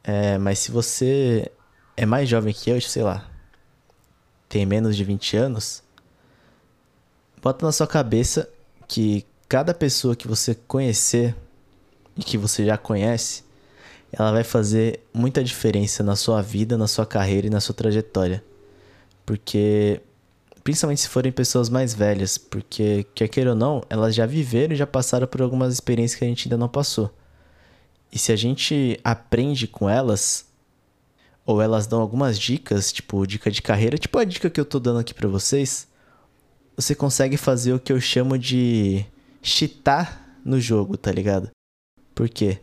É, 0.03 0.37
mas 0.37 0.59
se 0.59 0.71
você 0.71 1.51
é 1.95 2.05
mais 2.05 2.27
jovem 2.29 2.53
que 2.53 2.69
eu, 2.69 2.79
sei 2.81 3.03
lá, 3.03 3.29
tem 4.47 4.65
menos 4.65 4.95
de 4.95 5.03
20 5.03 5.37
anos, 5.37 5.83
bota 7.41 7.65
na 7.65 7.71
sua 7.71 7.87
cabeça 7.87 8.49
que 8.87 9.25
cada 9.47 9.73
pessoa 9.73 10.15
que 10.15 10.27
você 10.27 10.55
conhecer 10.55 11.35
e 12.17 12.23
que 12.23 12.37
você 12.37 12.65
já 12.65 12.77
conhece, 12.77 13.43
ela 14.11 14.31
vai 14.31 14.43
fazer 14.43 15.01
muita 15.13 15.43
diferença 15.43 16.03
na 16.03 16.15
sua 16.15 16.41
vida, 16.41 16.77
na 16.77 16.87
sua 16.87 17.05
carreira 17.05 17.47
e 17.47 17.49
na 17.49 17.59
sua 17.59 17.75
trajetória. 17.75 18.43
Porque 19.25 20.01
principalmente 20.63 21.01
se 21.01 21.07
forem 21.07 21.31
pessoas 21.31 21.69
mais 21.69 21.93
velhas, 21.93 22.37
porque, 22.37 23.05
quer 23.15 23.27
queira 23.27 23.51
ou 23.51 23.55
não, 23.55 23.83
elas 23.89 24.13
já 24.13 24.25
viveram 24.25 24.73
e 24.73 24.77
já 24.77 24.85
passaram 24.87 25.27
por 25.27 25.41
algumas 25.41 25.73
experiências 25.73 26.17
que 26.17 26.25
a 26.25 26.27
gente 26.27 26.47
ainda 26.47 26.57
não 26.57 26.67
passou. 26.67 27.11
E 28.11 28.17
se 28.17 28.31
a 28.31 28.35
gente 28.35 28.99
aprende 29.03 29.67
com 29.67 29.89
elas, 29.89 30.47
ou 31.45 31.61
elas 31.61 31.87
dão 31.87 32.01
algumas 32.01 32.39
dicas, 32.39 32.91
tipo 32.91 33.25
dica 33.25 33.51
de 33.51 33.61
carreira, 33.61 33.97
tipo 33.97 34.17
a 34.17 34.23
dica 34.23 34.49
que 34.49 34.59
eu 34.59 34.65
tô 34.65 34.79
dando 34.79 34.99
aqui 34.99 35.13
para 35.13 35.27
vocês, 35.27 35.87
você 36.75 36.95
consegue 36.95 37.37
fazer 37.37 37.73
o 37.73 37.79
que 37.79 37.91
eu 37.91 37.99
chamo 37.99 38.37
de 38.37 39.05
cheatar 39.41 40.27
no 40.43 40.59
jogo, 40.59 40.97
tá 40.97 41.11
ligado? 41.11 41.49
Por 42.15 42.29
quê? 42.29 42.59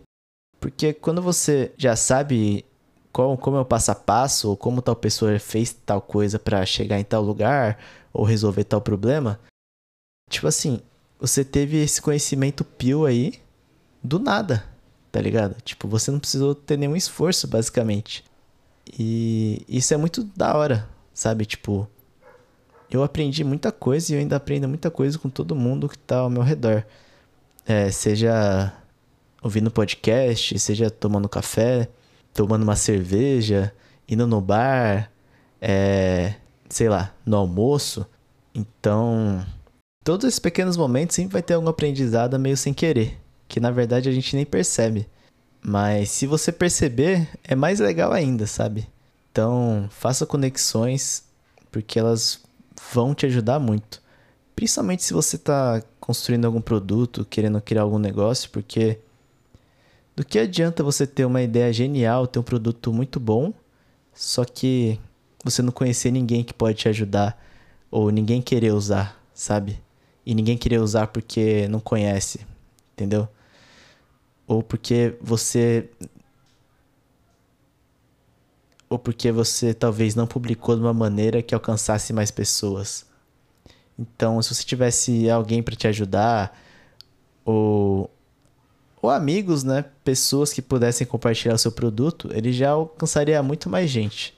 Porque 0.58 0.92
quando 0.92 1.22
você 1.22 1.72
já 1.76 1.94
sabe 1.94 2.64
qual, 3.12 3.36
como 3.38 3.56
é 3.56 3.60
o 3.60 3.64
passo 3.64 3.90
a 3.90 3.94
passo, 3.94 4.50
ou 4.50 4.56
como 4.56 4.82
tal 4.82 4.96
pessoa 4.96 5.38
fez 5.38 5.72
tal 5.72 6.02
coisa 6.02 6.38
para 6.38 6.64
chegar 6.66 6.98
em 6.98 7.04
tal 7.04 7.22
lugar, 7.22 7.78
ou 8.12 8.24
resolver 8.24 8.64
tal 8.64 8.80
problema. 8.80 9.40
Tipo 10.30 10.46
assim, 10.48 10.80
você 11.18 11.44
teve 11.44 11.78
esse 11.78 12.02
conhecimento 12.02 12.64
pio 12.64 13.06
aí 13.06 13.34
do 14.02 14.18
nada, 14.18 14.64
tá 15.16 15.22
ligado? 15.22 15.56
Tipo, 15.62 15.88
você 15.88 16.10
não 16.10 16.18
precisou 16.18 16.54
ter 16.54 16.76
nenhum 16.76 16.94
esforço, 16.94 17.48
basicamente. 17.48 18.22
E 18.98 19.64
isso 19.66 19.94
é 19.94 19.96
muito 19.96 20.22
da 20.22 20.54
hora, 20.54 20.86
sabe? 21.14 21.46
Tipo, 21.46 21.88
eu 22.90 23.02
aprendi 23.02 23.42
muita 23.42 23.72
coisa 23.72 24.12
e 24.12 24.14
eu 24.14 24.20
ainda 24.20 24.36
aprendo 24.36 24.68
muita 24.68 24.90
coisa 24.90 25.18
com 25.18 25.30
todo 25.30 25.56
mundo 25.56 25.88
que 25.88 25.96
tá 25.96 26.18
ao 26.18 26.28
meu 26.28 26.42
redor. 26.42 26.84
É, 27.64 27.90
seja 27.90 28.74
ouvindo 29.42 29.70
podcast, 29.70 30.58
seja 30.58 30.90
tomando 30.90 31.30
café, 31.30 31.88
tomando 32.34 32.64
uma 32.64 32.76
cerveja, 32.76 33.72
indo 34.06 34.26
no 34.26 34.42
bar, 34.42 35.10
é, 35.62 36.34
sei 36.68 36.90
lá, 36.90 37.14
no 37.24 37.38
almoço. 37.38 38.04
Então, 38.54 39.42
todos 40.04 40.26
esses 40.26 40.38
pequenos 40.38 40.76
momentos 40.76 41.16
sempre 41.16 41.32
vai 41.32 41.42
ter 41.42 41.54
algum 41.54 41.70
aprendizado 41.70 42.38
meio 42.38 42.56
sem 42.56 42.74
querer, 42.74 43.18
que 43.48 43.60
na 43.60 43.70
verdade 43.70 44.08
a 44.08 44.12
gente 44.12 44.34
nem 44.36 44.44
percebe. 44.44 45.08
Mas 45.62 46.10
se 46.10 46.26
você 46.26 46.52
perceber, 46.52 47.28
é 47.42 47.54
mais 47.54 47.80
legal 47.80 48.12
ainda, 48.12 48.46
sabe? 48.46 48.86
Então, 49.32 49.88
faça 49.90 50.24
conexões, 50.24 51.24
porque 51.70 51.98
elas 51.98 52.40
vão 52.92 53.14
te 53.14 53.26
ajudar 53.26 53.58
muito. 53.58 54.00
Principalmente 54.54 55.02
se 55.02 55.12
você 55.12 55.36
está 55.36 55.82
construindo 56.00 56.44
algum 56.44 56.60
produto, 56.60 57.26
querendo 57.28 57.60
criar 57.60 57.82
algum 57.82 57.98
negócio, 57.98 58.48
porque 58.50 58.98
do 60.14 60.24
que 60.24 60.38
adianta 60.38 60.82
você 60.82 61.06
ter 61.06 61.26
uma 61.26 61.42
ideia 61.42 61.70
genial, 61.72 62.26
ter 62.26 62.38
um 62.38 62.42
produto 62.42 62.92
muito 62.92 63.20
bom, 63.20 63.52
só 64.14 64.44
que 64.44 64.98
você 65.44 65.60
não 65.60 65.70
conhecer 65.70 66.10
ninguém 66.10 66.42
que 66.42 66.54
pode 66.54 66.78
te 66.78 66.88
ajudar 66.88 67.38
ou 67.90 68.10
ninguém 68.10 68.40
querer 68.40 68.72
usar, 68.72 69.22
sabe? 69.34 69.78
E 70.24 70.34
ninguém 70.34 70.56
querer 70.56 70.80
usar 70.80 71.08
porque 71.08 71.68
não 71.68 71.78
conhece, 71.78 72.46
entendeu? 72.94 73.28
Ou 74.46 74.62
porque 74.62 75.16
você 75.20 75.88
ou 78.88 78.98
porque 78.98 79.32
você 79.32 79.74
talvez 79.74 80.14
não 80.14 80.26
publicou 80.26 80.76
de 80.76 80.82
uma 80.82 80.94
maneira 80.94 81.42
que 81.42 81.54
alcançasse 81.54 82.12
mais 82.12 82.30
pessoas. 82.30 83.04
Então, 83.98 84.40
se 84.40 84.54
você 84.54 84.62
tivesse 84.62 85.28
alguém 85.28 85.62
para 85.62 85.74
te 85.74 85.88
ajudar 85.88 86.56
ou 87.44 88.10
ou 89.00 89.10
amigos, 89.10 89.62
né? 89.62 89.84
Pessoas 90.04 90.52
que 90.52 90.60
pudessem 90.60 91.06
compartilhar 91.06 91.54
o 91.54 91.58
seu 91.58 91.70
produto, 91.70 92.28
ele 92.32 92.52
já 92.52 92.70
alcançaria 92.70 93.42
muito 93.42 93.70
mais 93.70 93.88
gente. 93.90 94.34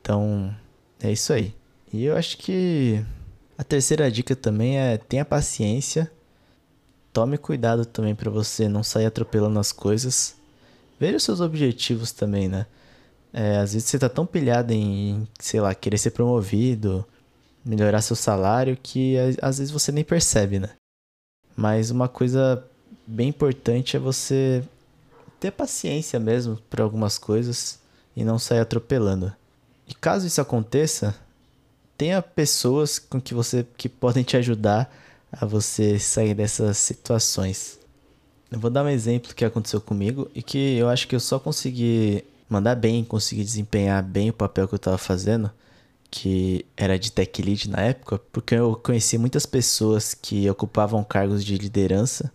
Então, 0.00 0.54
é 1.00 1.12
isso 1.12 1.32
aí. 1.32 1.54
E 1.92 2.04
eu 2.04 2.16
acho 2.16 2.36
que 2.38 3.04
a 3.56 3.62
terceira 3.62 4.10
dica 4.10 4.34
também 4.34 4.78
é 4.78 4.96
tenha 4.96 5.24
paciência. 5.24 6.10
Tome 7.12 7.38
cuidado 7.38 7.84
também 7.84 8.14
para 8.14 8.30
você 8.30 8.68
não 8.68 8.82
sair 8.82 9.06
atropelando 9.06 9.58
as 9.58 9.72
coisas. 9.72 10.36
Veja 10.98 11.16
os 11.16 11.22
seus 11.22 11.40
objetivos 11.40 12.12
também, 12.12 12.48
né? 12.48 12.66
É, 13.32 13.58
às 13.58 13.72
vezes 13.72 13.88
você 13.88 13.98
tá 13.98 14.08
tão 14.08 14.26
pilhado 14.26 14.72
em, 14.72 15.26
sei 15.38 15.60
lá, 15.60 15.74
querer 15.74 15.98
ser 15.98 16.10
promovido, 16.10 17.04
melhorar 17.64 18.00
seu 18.00 18.16
salário, 18.16 18.78
que 18.82 19.16
às 19.42 19.58
vezes 19.58 19.70
você 19.70 19.92
nem 19.92 20.04
percebe, 20.04 20.58
né? 20.58 20.70
Mas 21.56 21.90
uma 21.90 22.08
coisa 22.08 22.64
bem 23.06 23.28
importante 23.28 23.96
é 23.96 24.00
você 24.00 24.62
ter 25.40 25.50
paciência 25.50 26.18
mesmo 26.18 26.56
para 26.68 26.82
algumas 26.82 27.18
coisas 27.18 27.78
e 28.16 28.24
não 28.24 28.38
sair 28.38 28.60
atropelando. 28.60 29.32
E 29.86 29.94
caso 29.94 30.26
isso 30.26 30.40
aconteça, 30.40 31.14
tenha 31.96 32.20
pessoas 32.20 32.98
com 32.98 33.20
que 33.20 33.34
você 33.34 33.66
que 33.76 33.88
podem 33.88 34.22
te 34.22 34.36
ajudar 34.36 34.92
a 35.32 35.44
você 35.46 35.98
sair 35.98 36.34
dessas 36.34 36.78
situações. 36.78 37.78
Eu 38.50 38.58
vou 38.58 38.70
dar 38.70 38.84
um 38.84 38.88
exemplo 38.88 39.34
que 39.34 39.44
aconteceu 39.44 39.80
comigo 39.80 40.30
e 40.34 40.42
que 40.42 40.76
eu 40.76 40.88
acho 40.88 41.06
que 41.06 41.14
eu 41.14 41.20
só 41.20 41.38
consegui 41.38 42.24
mandar 42.48 42.74
bem, 42.74 43.04
consegui 43.04 43.44
desempenhar 43.44 44.02
bem 44.02 44.30
o 44.30 44.32
papel 44.32 44.66
que 44.66 44.74
eu 44.74 44.78
estava 44.78 44.96
fazendo, 44.96 45.50
que 46.10 46.64
era 46.76 46.98
de 46.98 47.12
tech 47.12 47.42
lead 47.42 47.68
na 47.68 47.82
época, 47.82 48.18
porque 48.32 48.54
eu 48.54 48.74
conheci 48.76 49.18
muitas 49.18 49.44
pessoas 49.44 50.14
que 50.14 50.48
ocupavam 50.48 51.04
cargos 51.04 51.44
de 51.44 51.58
liderança 51.58 52.32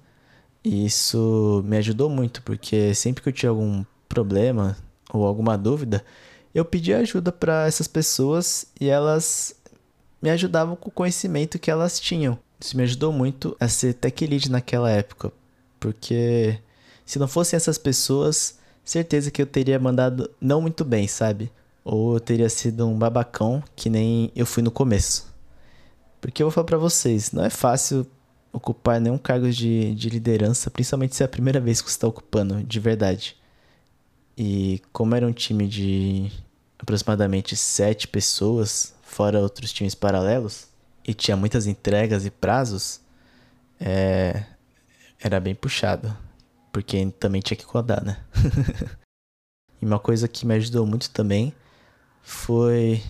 e 0.64 0.86
isso 0.86 1.62
me 1.66 1.78
ajudou 1.78 2.10
muito, 2.10 2.42
porque 2.44 2.94
sempre 2.94 3.22
que 3.22 3.30
eu 3.30 3.34
tinha 3.34 3.50
algum 3.50 3.84
problema 4.08 4.78
ou 5.12 5.26
alguma 5.26 5.58
dúvida, 5.58 6.06
eu 6.54 6.64
pedia 6.64 7.00
ajuda 7.00 7.32
para 7.32 7.66
essas 7.68 7.88
pessoas 7.88 8.68
e 8.80 8.88
elas 8.88 9.56
me 10.22 10.30
ajudavam 10.30 10.76
com 10.76 10.90
o 10.90 10.92
conhecimento 10.92 11.60
que 11.60 11.70
elas 11.70 12.00
tinham. 12.00 12.38
Isso 12.64 12.78
me 12.78 12.84
ajudou 12.84 13.12
muito 13.12 13.58
a 13.60 13.68
ser 13.68 13.94
tech 13.94 14.26
lead 14.26 14.50
naquela 14.50 14.90
época, 14.90 15.34
porque 15.82 16.58
se 17.06 17.20
não 17.20 17.28
fossem 17.28 17.58
essas 17.58 17.78
pessoas, 17.78 18.58
certeza 18.86 19.30
que 19.30 19.42
eu 19.42 19.46
teria 19.46 19.78
mandado 19.78 20.32
não 20.40 20.62
muito 20.62 20.86
bem, 20.86 21.06
sabe? 21.06 21.52
Ou 21.84 22.14
eu 22.14 22.22
teria 22.22 22.48
sido 22.48 22.88
um 22.88 22.98
babacão 22.98 23.62
que 23.76 23.90
nem 23.90 24.32
eu 24.34 24.46
fui 24.46 24.64
no 24.64 24.72
começo. 24.72 25.28
Porque 26.22 26.42
eu 26.42 26.48
vou 26.48 26.54
falar 26.54 26.64
pra 26.64 26.78
vocês, 26.78 27.34
não 27.34 27.44
é 27.44 27.50
fácil 27.50 28.08
ocupar 28.54 29.02
nenhum 29.02 29.18
cargo 29.18 29.52
de, 29.52 29.94
de 29.94 30.08
liderança, 30.08 30.72
principalmente 30.72 31.18
se 31.18 31.22
é 31.22 31.26
a 31.26 31.30
primeira 31.30 31.60
vez 31.60 31.82
que 31.82 31.90
você 31.90 31.98
está 31.98 32.08
ocupando, 32.08 32.64
de 32.64 32.80
verdade. 32.80 33.36
E 34.38 34.82
como 34.94 35.14
era 35.14 35.28
um 35.28 35.34
time 35.34 35.68
de 35.68 36.32
aproximadamente 36.80 37.58
sete 37.58 38.08
pessoas, 38.08 38.94
fora 39.02 39.42
outros 39.42 39.74
times 39.74 39.94
paralelos, 39.94 40.72
e 41.06 41.14
tinha 41.14 41.36
muitas 41.38 41.68
entregas 41.68 42.26
e 42.26 42.32
prazos, 42.32 43.02
é, 43.80 44.44
era 45.22 45.40
bem 45.40 45.56
puxado. 45.56 46.16
Porque 46.72 47.06
também 47.20 47.42
tinha 47.42 47.58
que 47.58 47.66
codar, 47.66 48.04
né? 48.04 48.24
e 49.82 49.86
uma 49.86 50.00
coisa 50.00 50.28
que 50.28 50.46
me 50.46 50.56
ajudou 50.56 50.86
muito 50.88 51.10
também 51.12 51.54
foi 52.22 53.04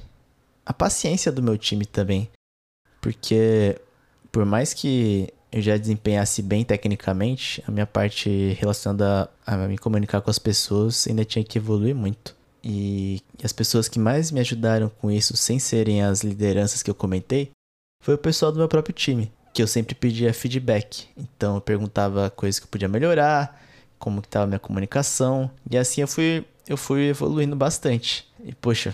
a 0.65 0.73
paciência 0.73 1.31
do 1.31 1.41
meu 1.41 1.57
time 1.57 1.85
também. 1.85 2.29
Porque 2.99 3.79
por 4.31 4.45
mais 4.45 4.73
que 4.73 5.31
eu 5.51 5.61
já 5.61 5.77
desempenhasse 5.77 6.41
bem 6.41 6.65
tecnicamente, 6.65 7.63
a 7.67 7.71
minha 7.71 7.85
parte 7.85 8.57
relacionada 8.59 9.29
a 9.45 9.55
me 9.55 9.77
comunicar 9.77 10.19
com 10.19 10.31
as 10.31 10.39
pessoas 10.39 11.07
ainda 11.07 11.23
tinha 11.23 11.45
que 11.45 11.59
evoluir 11.59 11.93
muito. 11.93 12.35
E 12.63 13.21
as 13.43 13.53
pessoas 13.53 13.87
que 13.87 13.99
mais 13.99 14.31
me 14.31 14.39
ajudaram 14.39 14.89
com 14.89 15.11
isso, 15.11 15.37
sem 15.37 15.59
serem 15.59 16.01
as 16.01 16.23
lideranças 16.23 16.81
que 16.81 16.89
eu 16.89 16.95
comentei, 16.95 17.51
foi 18.03 18.15
o 18.15 18.17
pessoal 18.17 18.51
do 18.51 18.57
meu 18.57 18.67
próprio 18.67 18.93
time, 18.93 19.31
que 19.53 19.63
eu 19.63 19.67
sempre 19.67 19.95
pedia 19.95 20.33
feedback. 20.33 21.07
Então 21.17 21.55
eu 21.55 21.61
perguntava 21.61 22.29
coisas 22.29 22.59
que 22.59 22.65
eu 22.65 22.69
podia 22.69 22.89
melhorar, 22.89 23.63
como 23.97 24.21
que 24.21 24.27
estava 24.27 24.43
a 24.43 24.47
minha 24.47 24.59
comunicação, 24.59 25.49
e 25.71 25.77
assim 25.77 26.01
eu 26.01 26.07
fui 26.07 26.45
eu 26.67 26.75
fui 26.75 27.07
evoluindo 27.07 27.55
bastante. 27.55 28.29
E 28.43 28.53
poxa, 28.53 28.93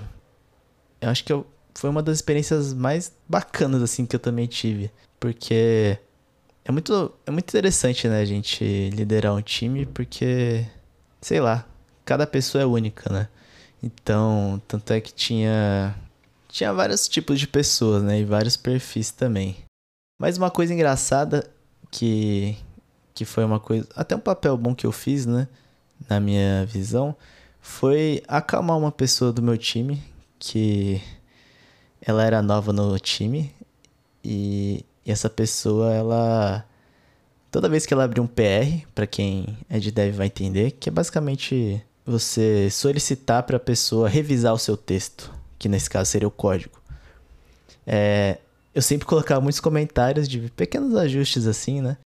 eu 1.01 1.10
acho 1.10 1.24
que 1.24 1.34
eu, 1.34 1.46
foi 1.74 1.89
uma 1.89 2.04
das 2.04 2.18
experiências 2.18 2.72
mais 2.72 3.12
bacanas 3.28 3.82
assim 3.82 4.06
que 4.06 4.16
eu 4.16 4.20
também 4.20 4.46
tive, 4.46 4.92
porque 5.20 5.98
é 6.63 6.72
muito 6.72 7.12
é 7.25 7.32
muito 7.32 7.50
interessante, 7.50 8.08
né, 8.08 8.22
a 8.22 8.25
gente 8.25 8.92
liderar 8.92 9.34
um 9.34 9.42
time, 9.42 9.88
porque 9.88 10.68
sei 11.20 11.42
lá, 11.42 11.66
cada 12.06 12.28
pessoa 12.28 12.62
é 12.62 12.66
única, 12.66 13.12
né? 13.12 13.28
Então, 13.82 14.62
tanto 14.68 14.94
é 14.94 15.01
que 15.01 15.12
tinha 15.13 15.96
tinha 16.50 16.74
vários 16.74 17.08
tipos 17.08 17.39
de 17.39 17.48
pessoas, 17.48 18.03
né, 18.03 18.20
e 18.20 18.25
vários 18.25 18.58
perfis 18.58 19.12
também. 19.12 19.58
Mas 20.20 20.38
uma 20.38 20.51
coisa 20.51 20.74
engraçada 20.74 21.50
que 21.89 22.58
que 23.13 23.25
foi 23.25 23.44
uma 23.44 23.60
coisa, 23.60 23.86
até 23.96 24.15
um 24.15 24.20
papel 24.20 24.56
bom 24.56 24.74
que 24.74 24.86
eu 24.86 24.94
fiz, 24.94 25.25
né, 25.25 25.48
na 26.10 26.22
minha 26.22 26.65
visão, 26.65 27.13
foi 27.60 28.24
acalmar 28.27 28.77
uma 28.77 28.91
pessoa 28.94 29.34
do 29.34 29.41
meu 29.41 29.58
time 29.58 30.01
que 30.39 31.01
ela 32.01 32.24
era 32.24 32.41
nova 32.41 32.72
no 32.72 32.98
time 32.98 33.53
e, 34.24 34.86
e 35.06 35.12
essa 35.12 35.29
pessoa 35.29 35.94
ela 35.94 36.65
toda 37.51 37.68
vez 37.68 37.86
que 37.86 37.94
ela 37.94 38.03
abrir 38.06 38.22
um 38.22 38.27
PR, 38.27 38.88
para 38.96 39.08
quem 39.08 39.58
é 39.70 39.79
de 39.79 39.91
dev 39.91 40.15
vai 40.15 40.27
entender, 40.27 40.72
que 40.72 40.88
é 40.88 40.91
basicamente 40.91 41.84
você 42.06 42.70
solicitar 42.70 43.44
para 43.44 43.58
a 43.58 43.60
pessoa 43.60 44.08
revisar 44.08 44.54
o 44.54 44.60
seu 44.60 44.78
texto, 44.78 45.34
que 45.60 45.69
nesse 45.69 45.89
caso 45.89 46.10
seria 46.10 46.28
o 46.28 46.32
código. 46.32 46.82
É, 47.86 48.39
eu 48.74 48.82
sempre 48.82 49.06
colocava 49.06 49.41
muitos 49.41 49.60
comentários 49.60 50.28
de 50.28 50.50
pequenos 50.56 50.95
ajustes 50.95 51.45
assim, 51.45 51.82
né? 51.82 51.98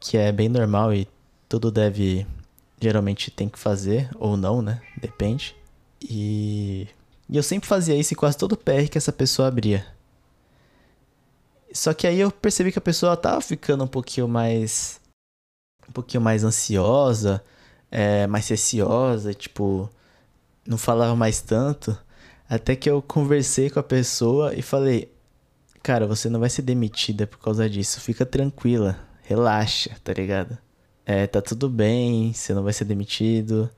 Que 0.00 0.16
é 0.16 0.32
bem 0.32 0.48
normal 0.48 0.92
e 0.92 1.08
todo 1.48 1.70
dev 1.70 2.26
geralmente 2.80 3.30
tem 3.30 3.48
que 3.48 3.58
fazer, 3.58 4.10
ou 4.16 4.36
não, 4.36 4.60
né? 4.60 4.82
Depende. 5.00 5.54
E, 6.00 6.88
e 7.28 7.36
eu 7.36 7.42
sempre 7.42 7.68
fazia 7.68 7.94
isso 7.94 8.14
em 8.14 8.16
quase 8.16 8.36
todo 8.36 8.56
PR 8.56 8.88
que 8.90 8.98
essa 8.98 9.12
pessoa 9.12 9.48
abria. 9.48 9.86
Só 11.72 11.94
que 11.94 12.06
aí 12.06 12.18
eu 12.18 12.32
percebi 12.32 12.72
que 12.72 12.78
a 12.78 12.82
pessoa 12.82 13.16
tava 13.16 13.40
ficando 13.40 13.84
um 13.84 13.88
pouquinho 13.88 14.26
mais. 14.26 15.00
Um 15.88 15.92
pouquinho 15.92 16.22
mais 16.22 16.44
ansiosa, 16.44 17.42
é, 17.90 18.26
mais 18.26 18.48
receosa, 18.48 19.34
tipo, 19.34 19.90
não 20.66 20.78
falava 20.78 21.14
mais 21.14 21.40
tanto. 21.40 21.96
Até 22.50 22.76
que 22.76 22.90
eu 22.90 23.00
conversei 23.00 23.70
com 23.70 23.80
a 23.80 23.82
pessoa 23.82 24.54
e 24.54 24.60
falei: 24.60 25.10
Cara, 25.82 26.06
você 26.06 26.28
não 26.28 26.40
vai 26.40 26.50
ser 26.50 26.62
demitida 26.62 27.26
por 27.26 27.38
causa 27.38 27.70
disso, 27.70 28.00
fica 28.00 28.26
tranquila, 28.26 28.98
relaxa, 29.22 29.96
tá 30.04 30.12
ligado? 30.12 30.58
é, 31.10 31.26
tá 31.26 31.42
tudo 31.42 31.68
bem, 31.68 32.32
você 32.32 32.54
não 32.54 32.62
vai 32.62 32.72
ser 32.72 32.84
demitido. 32.84 33.68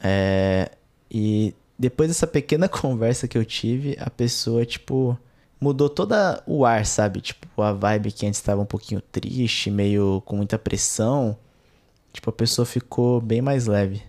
É, 0.00 0.70
e 1.10 1.54
depois 1.78 2.08
dessa 2.08 2.26
pequena 2.26 2.68
conversa 2.68 3.28
que 3.28 3.38
eu 3.38 3.44
tive, 3.44 3.96
a 4.00 4.10
pessoa, 4.10 4.66
tipo, 4.66 5.16
mudou 5.60 5.88
toda 5.88 6.42
o 6.44 6.64
ar, 6.66 6.84
sabe? 6.84 7.20
Tipo, 7.20 7.62
a 7.62 7.72
vibe 7.72 8.10
que 8.10 8.26
antes 8.26 8.40
estava 8.40 8.60
um 8.60 8.66
pouquinho 8.66 9.00
triste, 9.00 9.70
meio 9.70 10.20
com 10.26 10.36
muita 10.36 10.58
pressão. 10.58 11.36
Tipo, 12.12 12.30
a 12.30 12.32
pessoa 12.32 12.66
ficou 12.66 13.20
bem 13.20 13.40
mais 13.40 13.66
leve. 13.66 14.02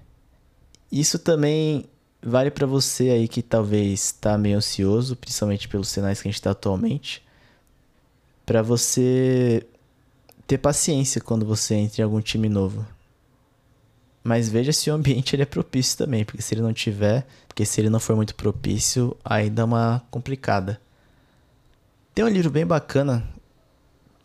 Isso 0.91 1.19
também 1.19 1.85
vale 2.27 2.51
para 2.51 2.67
você 2.67 3.09
aí 3.09 3.27
que 3.27 3.41
talvez 3.41 4.11
tá 4.11 4.37
meio 4.37 4.57
ansioso, 4.57 5.15
principalmente 5.15 5.67
pelos 5.67 5.87
sinais 5.87 6.21
que 6.21 6.27
a 6.27 6.31
gente 6.31 6.41
tá 6.41 6.51
atualmente. 6.51 7.25
Para 8.45 8.61
você 8.61 9.65
ter 10.45 10.57
paciência 10.57 11.21
quando 11.21 11.45
você 11.45 11.75
entra 11.75 12.01
em 12.01 12.03
algum 12.03 12.21
time 12.21 12.49
novo. 12.49 12.85
Mas 14.23 14.49
veja 14.49 14.73
se 14.73 14.89
o 14.89 14.93
ambiente 14.93 15.35
ele 15.35 15.43
é 15.43 15.45
propício 15.45 15.97
também, 15.97 16.25
porque 16.25 16.41
se 16.41 16.53
ele 16.53 16.61
não 16.61 16.73
tiver, 16.73 17.25
porque 17.47 17.65
se 17.65 17.79
ele 17.79 17.89
não 17.89 17.99
for 17.99 18.15
muito 18.15 18.35
propício, 18.35 19.15
aí 19.23 19.49
dá 19.49 19.63
uma 19.63 20.03
complicada. 20.11 20.81
Tem 22.13 22.25
um 22.25 22.29
livro 22.29 22.51
bem 22.51 22.65
bacana 22.65 23.25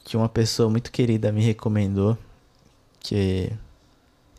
que 0.03 0.17
uma 0.17 0.29
pessoa 0.29 0.69
muito 0.69 0.91
querida 0.91 1.31
me 1.31 1.41
recomendou, 1.41 2.19
que 2.99 3.53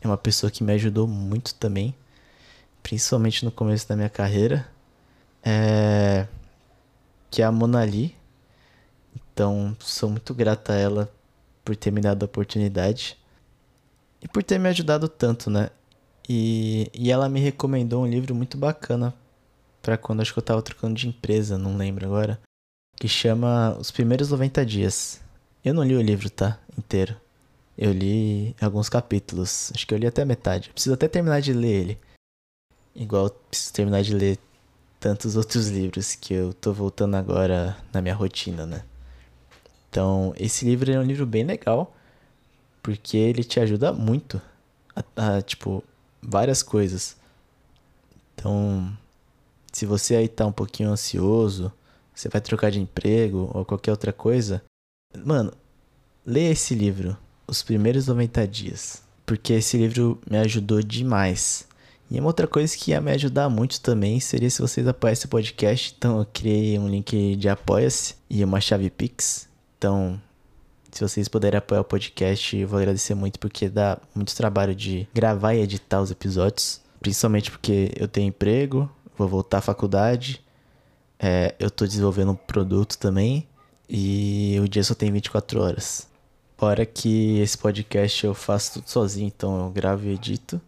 é 0.01 0.07
uma 0.07 0.17
pessoa 0.17 0.51
que 0.51 0.63
me 0.65 0.73
ajudou 0.73 1.07
muito 1.07 1.55
também, 1.55 1.95
principalmente 2.83 3.43
no 3.43 3.51
começo 3.51 3.87
da 3.87 3.95
minha 3.95 4.09
carreira, 4.09 4.67
é 5.43 6.27
que 7.31 7.41
é 7.41 7.45
a 7.45 7.51
Mona. 7.51 7.83
Então, 9.15 9.75
sou 9.79 10.09
muito 10.09 10.33
grata 10.35 10.73
a 10.73 10.75
ela 10.75 11.11
por 11.65 11.75
ter 11.75 11.89
me 11.89 11.99
dado 11.99 12.21
a 12.21 12.25
oportunidade 12.25 13.17
e 14.21 14.27
por 14.27 14.43
ter 14.43 14.59
me 14.59 14.69
ajudado 14.69 15.07
tanto, 15.07 15.49
né? 15.49 15.71
E, 16.29 16.91
e 16.93 17.11
ela 17.11 17.27
me 17.27 17.39
recomendou 17.39 18.03
um 18.03 18.07
livro 18.07 18.35
muito 18.35 18.57
bacana 18.57 19.13
para 19.81 19.97
quando 19.97 20.21
acho 20.21 20.31
que 20.31 20.39
eu 20.39 20.43
tava 20.43 20.61
trocando 20.61 20.93
de 20.93 21.07
empresa, 21.07 21.57
não 21.57 21.75
lembro 21.75 22.05
agora, 22.05 22.39
que 22.97 23.07
chama 23.07 23.75
Os 23.79 23.89
Primeiros 23.89 24.29
90 24.29 24.65
Dias. 24.65 25.19
Eu 25.65 25.73
não 25.73 25.83
li 25.83 25.95
o 25.95 26.01
livro, 26.01 26.29
tá? 26.29 26.59
Inteiro. 26.77 27.15
Eu 27.75 27.91
li 27.91 28.55
alguns 28.61 28.87
capítulos, 28.87 29.71
acho 29.73 29.87
que 29.87 29.93
eu 29.93 29.97
li 29.97 30.05
até 30.05 30.21
a 30.21 30.25
metade. 30.25 30.69
preciso 30.69 30.93
até 30.93 31.07
terminar 31.07 31.41
de 31.41 31.51
ler 31.51 31.81
ele. 31.81 31.99
Igual 32.95 33.29
preciso 33.49 33.73
terminar 33.73 34.03
de 34.03 34.13
ler 34.13 34.37
tantos 34.99 35.35
outros 35.35 35.67
livros 35.67 36.15
que 36.15 36.33
eu 36.33 36.53
tô 36.53 36.71
voltando 36.71 37.15
agora 37.15 37.77
na 37.91 38.01
minha 38.01 38.15
rotina, 38.15 38.65
né? 38.65 38.83
Então, 39.89 40.33
esse 40.37 40.65
livro 40.65 40.91
é 40.91 40.99
um 40.99 41.03
livro 41.03 41.25
bem 41.25 41.43
legal, 41.43 41.95
porque 42.81 43.17
ele 43.17 43.43
te 43.43 43.59
ajuda 43.59 43.91
muito 43.91 44.41
a, 44.95 45.37
a 45.37 45.41
tipo, 45.41 45.83
várias 46.21 46.63
coisas. 46.63 47.15
Então, 48.33 48.95
se 49.71 49.85
você 49.85 50.15
aí 50.15 50.27
tá 50.27 50.45
um 50.45 50.51
pouquinho 50.51 50.89
ansioso, 50.89 51.71
você 52.13 52.29
vai 52.29 52.41
trocar 52.41 52.71
de 52.71 52.79
emprego 52.79 53.49
ou 53.53 53.65
qualquer 53.65 53.91
outra 53.91 54.13
coisa, 54.13 54.63
mano, 55.15 55.51
lê 56.25 56.51
esse 56.51 56.75
livro, 56.75 57.17
Os 57.47 57.61
Primeiros 57.61 58.07
90 58.07 58.47
Dias, 58.47 59.01
porque 59.25 59.53
esse 59.53 59.77
livro 59.77 60.19
me 60.29 60.37
ajudou 60.37 60.81
demais. 60.81 61.67
E 62.09 62.19
uma 62.19 62.27
outra 62.27 62.47
coisa 62.47 62.75
que 62.77 62.91
ia 62.91 63.01
me 63.01 63.11
ajudar 63.11 63.49
muito 63.49 63.81
também 63.81 64.19
seria 64.19 64.49
se 64.49 64.61
vocês 64.61 64.87
apoiassem 64.87 65.25
o 65.25 65.29
podcast. 65.29 65.95
Então 65.97 66.19
eu 66.19 66.27
criei 66.31 66.77
um 66.77 66.87
link 66.87 67.35
de 67.35 67.49
apoia-se 67.49 68.15
e 68.29 68.43
uma 68.43 68.61
chave 68.61 68.89
Pix. 68.89 69.47
Então, 69.77 70.21
se 70.91 71.01
vocês 71.01 71.27
puderem 71.27 71.57
apoiar 71.57 71.81
o 71.81 71.85
podcast, 71.85 72.55
eu 72.55 72.67
vou 72.67 72.77
agradecer 72.77 73.15
muito 73.15 73.39
porque 73.39 73.67
dá 73.67 73.97
muito 74.13 74.35
trabalho 74.35 74.75
de 74.75 75.07
gravar 75.13 75.55
e 75.55 75.61
editar 75.61 76.01
os 76.01 76.11
episódios. 76.11 76.81
Principalmente 76.99 77.49
porque 77.49 77.91
eu 77.97 78.07
tenho 78.07 78.27
emprego, 78.27 78.89
vou 79.17 79.27
voltar 79.27 79.57
à 79.57 79.61
faculdade. 79.61 80.41
É, 81.19 81.55
eu 81.59 81.71
tô 81.71 81.85
desenvolvendo 81.85 82.31
um 82.31 82.35
produto 82.35 82.97
também 82.97 83.47
e 83.89 84.59
o 84.61 84.67
dia 84.67 84.83
só 84.83 84.93
tem 84.93 85.11
24 85.11 85.61
horas. 85.61 86.07
Fora 86.57 86.85
que 86.85 87.39
esse 87.39 87.57
podcast 87.57 88.25
eu 88.25 88.33
faço 88.33 88.73
tudo 88.73 88.89
sozinho, 88.89 89.27
então 89.27 89.65
eu 89.65 89.69
gravo 89.69 90.05
e 90.05 90.13
edito. 90.13 90.61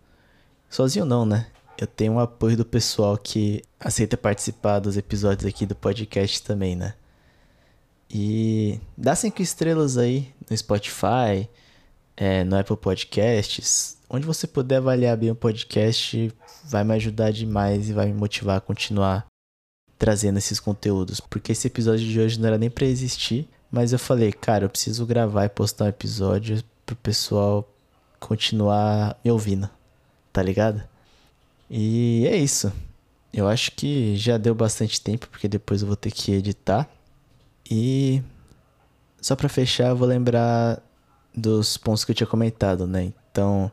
Sozinho 0.76 1.06
não, 1.06 1.26
né? 1.26 1.48
Eu 1.78 1.88
tenho 1.88 2.12
o 2.12 2.16
um 2.16 2.20
apoio 2.20 2.58
do 2.58 2.66
pessoal 2.66 3.18
que 3.18 3.64
aceita 3.80 4.18
participar 4.18 4.80
dos 4.80 4.98
episódios 4.98 5.46
aqui 5.46 5.66
do 5.66 5.74
podcast 5.74 6.44
também, 6.44 6.76
né? 6.76 6.96
E 8.12 8.78
dá 8.98 9.16
cinco 9.16 9.42
estrelas 9.42 9.98
aí 9.98 10.34
no 10.50 10.58
Spotify, 10.58 11.48
é, 12.18 12.44
no 12.44 12.60
Apple 12.60 12.76
Podcasts. 12.76 13.98
Onde 14.10 14.26
você 14.26 14.46
puder 14.46 14.80
avaliar 14.80 15.16
bem 15.16 15.32
o 15.32 15.36
podcast, 15.36 16.30
vai 16.66 16.84
me 16.84 16.94
ajudar 16.96 17.32
demais 17.32 17.90
e 17.90 17.94
vai 17.94 18.08
me 18.08 18.14
motivar 18.14 18.58
a 18.58 18.62
continuar 18.62 19.26
trazendo 19.98 20.40
esses 20.40 20.60
conteúdos. 20.60 21.22
Porque 21.22 21.54
esse 21.54 21.68
episódio 21.68 22.06
de 22.06 22.20
hoje 22.20 22.38
não 22.38 22.48
era 22.50 22.58
nem 22.58 22.70
pra 22.70 22.86
existir, 22.86 23.48
mas 23.72 23.94
eu 23.94 24.00
falei, 24.00 24.34
cara, 24.34 24.66
eu 24.66 24.70
preciso 24.70 25.06
gravar 25.06 25.46
e 25.46 25.50
postar 25.50 25.86
um 25.86 25.88
episódio 25.88 26.62
pro 26.86 26.98
pessoal 26.98 27.66
continuar 28.20 29.18
me 29.24 29.32
ouvindo, 29.32 29.70
tá 30.36 30.44
ligado? 30.44 30.84
E 31.70 32.28
é 32.28 32.36
isso. 32.36 32.70
Eu 33.32 33.48
acho 33.48 33.72
que 33.72 34.18
já 34.18 34.38
deu 34.38 34.54
bastante 34.54 35.00
tempo, 35.00 35.30
porque 35.30 35.48
depois 35.48 35.82
eu 35.82 35.88
vou 35.88 35.96
ter 35.96 36.12
que 36.12 36.34
editar. 36.34 36.90
E 37.72 38.22
só 39.22 39.34
para 39.34 39.48
fechar, 39.48 39.92
eu 39.92 39.96
vou 39.96 40.06
lembrar 40.06 40.84
dos 41.34 41.78
pontos 41.78 42.04
que 42.04 42.12
eu 42.12 42.16
tinha 42.16 42.28
comentado, 42.28 42.86
né? 42.86 43.14
Então, 43.32 43.72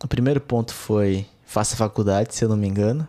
o 0.00 0.06
primeiro 0.06 0.40
ponto 0.40 0.72
foi 0.72 1.26
faça 1.44 1.74
faculdade, 1.74 2.32
se 2.32 2.44
eu 2.44 2.48
não 2.48 2.56
me 2.56 2.68
engano. 2.68 3.08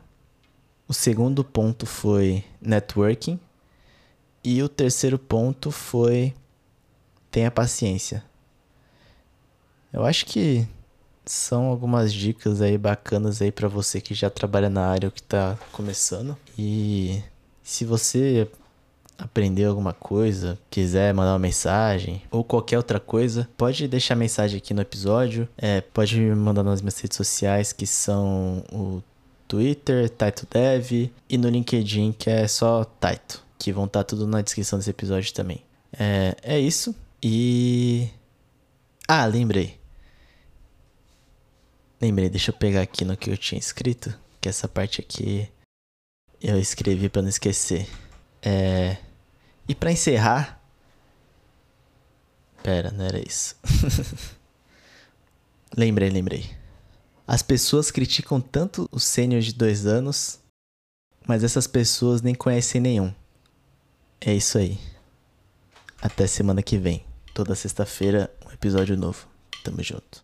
O 0.87 0.93
segundo 0.95 1.43
ponto 1.43 1.85
foi 1.85 2.43
networking. 2.59 3.39
E 4.43 4.63
o 4.63 4.67
terceiro 4.67 5.19
ponto 5.19 5.69
foi 5.69 6.33
tenha 7.29 7.51
paciência. 7.51 8.23
Eu 9.93 10.03
acho 10.03 10.25
que 10.25 10.67
são 11.25 11.65
algumas 11.65 12.13
dicas 12.13 12.61
aí 12.61 12.77
bacanas 12.77 13.41
aí 13.41 13.51
para 13.51 13.67
você 13.67 14.01
que 14.01 14.13
já 14.13 14.29
trabalha 14.29 14.69
na 14.69 14.85
área 14.87 15.07
ou 15.07 15.11
que 15.11 15.23
tá 15.23 15.57
começando. 15.71 16.37
E 16.57 17.21
se 17.61 17.85
você 17.85 18.47
aprender 19.17 19.65
alguma 19.65 19.93
coisa, 19.93 20.57
quiser 20.69 21.13
mandar 21.13 21.33
uma 21.33 21.39
mensagem 21.39 22.21
ou 22.29 22.43
qualquer 22.43 22.77
outra 22.77 22.99
coisa, 22.99 23.47
pode 23.55 23.87
deixar 23.87 24.15
mensagem 24.15 24.57
aqui 24.57 24.73
no 24.73 24.81
episódio. 24.81 25.47
É, 25.57 25.81
pode 25.81 26.19
me 26.19 26.35
mandar 26.35 26.63
nas 26.63 26.81
minhas 26.81 26.99
redes 26.99 27.17
sociais 27.17 27.71
que 27.71 27.87
são 27.87 28.63
o 28.71 29.01
Twitter, 29.47 30.09
Taito 30.09 30.47
Dev 30.49 31.09
e 31.29 31.37
no 31.37 31.49
LinkedIn 31.49 32.11
que 32.11 32.29
é 32.29 32.47
só 32.47 32.83
Taito, 32.83 33.43
que 33.57 33.71
vão 33.71 33.85
estar 33.85 33.99
tá 33.99 34.03
tudo 34.03 34.27
na 34.27 34.41
descrição 34.41 34.77
desse 34.79 34.89
episódio 34.89 35.33
também. 35.33 35.63
É, 35.97 36.35
é 36.41 36.59
isso. 36.59 36.93
E. 37.21 38.09
Ah, 39.07 39.25
lembrei. 39.25 39.82
Lembrei, 42.01 42.29
deixa 42.29 42.51
eu 42.51 42.55
pegar 42.55 42.81
aqui 42.81 43.05
no 43.05 43.15
que 43.15 43.29
eu 43.29 43.37
tinha 43.37 43.59
escrito, 43.59 44.13
que 44.41 44.49
essa 44.49 44.67
parte 44.67 44.99
aqui 44.99 45.49
eu 46.41 46.59
escrevi 46.59 47.07
para 47.07 47.21
não 47.21 47.29
esquecer. 47.29 47.87
É... 48.41 48.97
E 49.67 49.73
para 49.73 49.91
encerrar. 49.91 50.61
Pera, 52.61 52.91
não 52.91 53.05
era 53.05 53.19
isso. 53.19 53.55
lembrei, 55.75 56.09
lembrei. 56.09 56.49
As 57.25 57.41
pessoas 57.41 57.89
criticam 57.89 58.41
tanto 58.41 58.87
o 58.91 58.99
sênior 58.99 59.41
de 59.41 59.53
dois 59.53 59.85
anos, 59.85 60.39
mas 61.25 61.43
essas 61.43 61.67
pessoas 61.67 62.21
nem 62.21 62.35
conhecem 62.35 62.81
nenhum. 62.81 63.13
É 64.19 64.33
isso 64.33 64.57
aí. 64.57 64.77
Até 66.01 66.27
semana 66.27 66.61
que 66.61 66.77
vem. 66.77 67.05
Toda 67.33 67.55
sexta-feira, 67.55 68.29
um 68.45 68.51
episódio 68.51 68.97
novo. 68.97 69.25
Tamo 69.63 69.81
junto. 69.81 70.21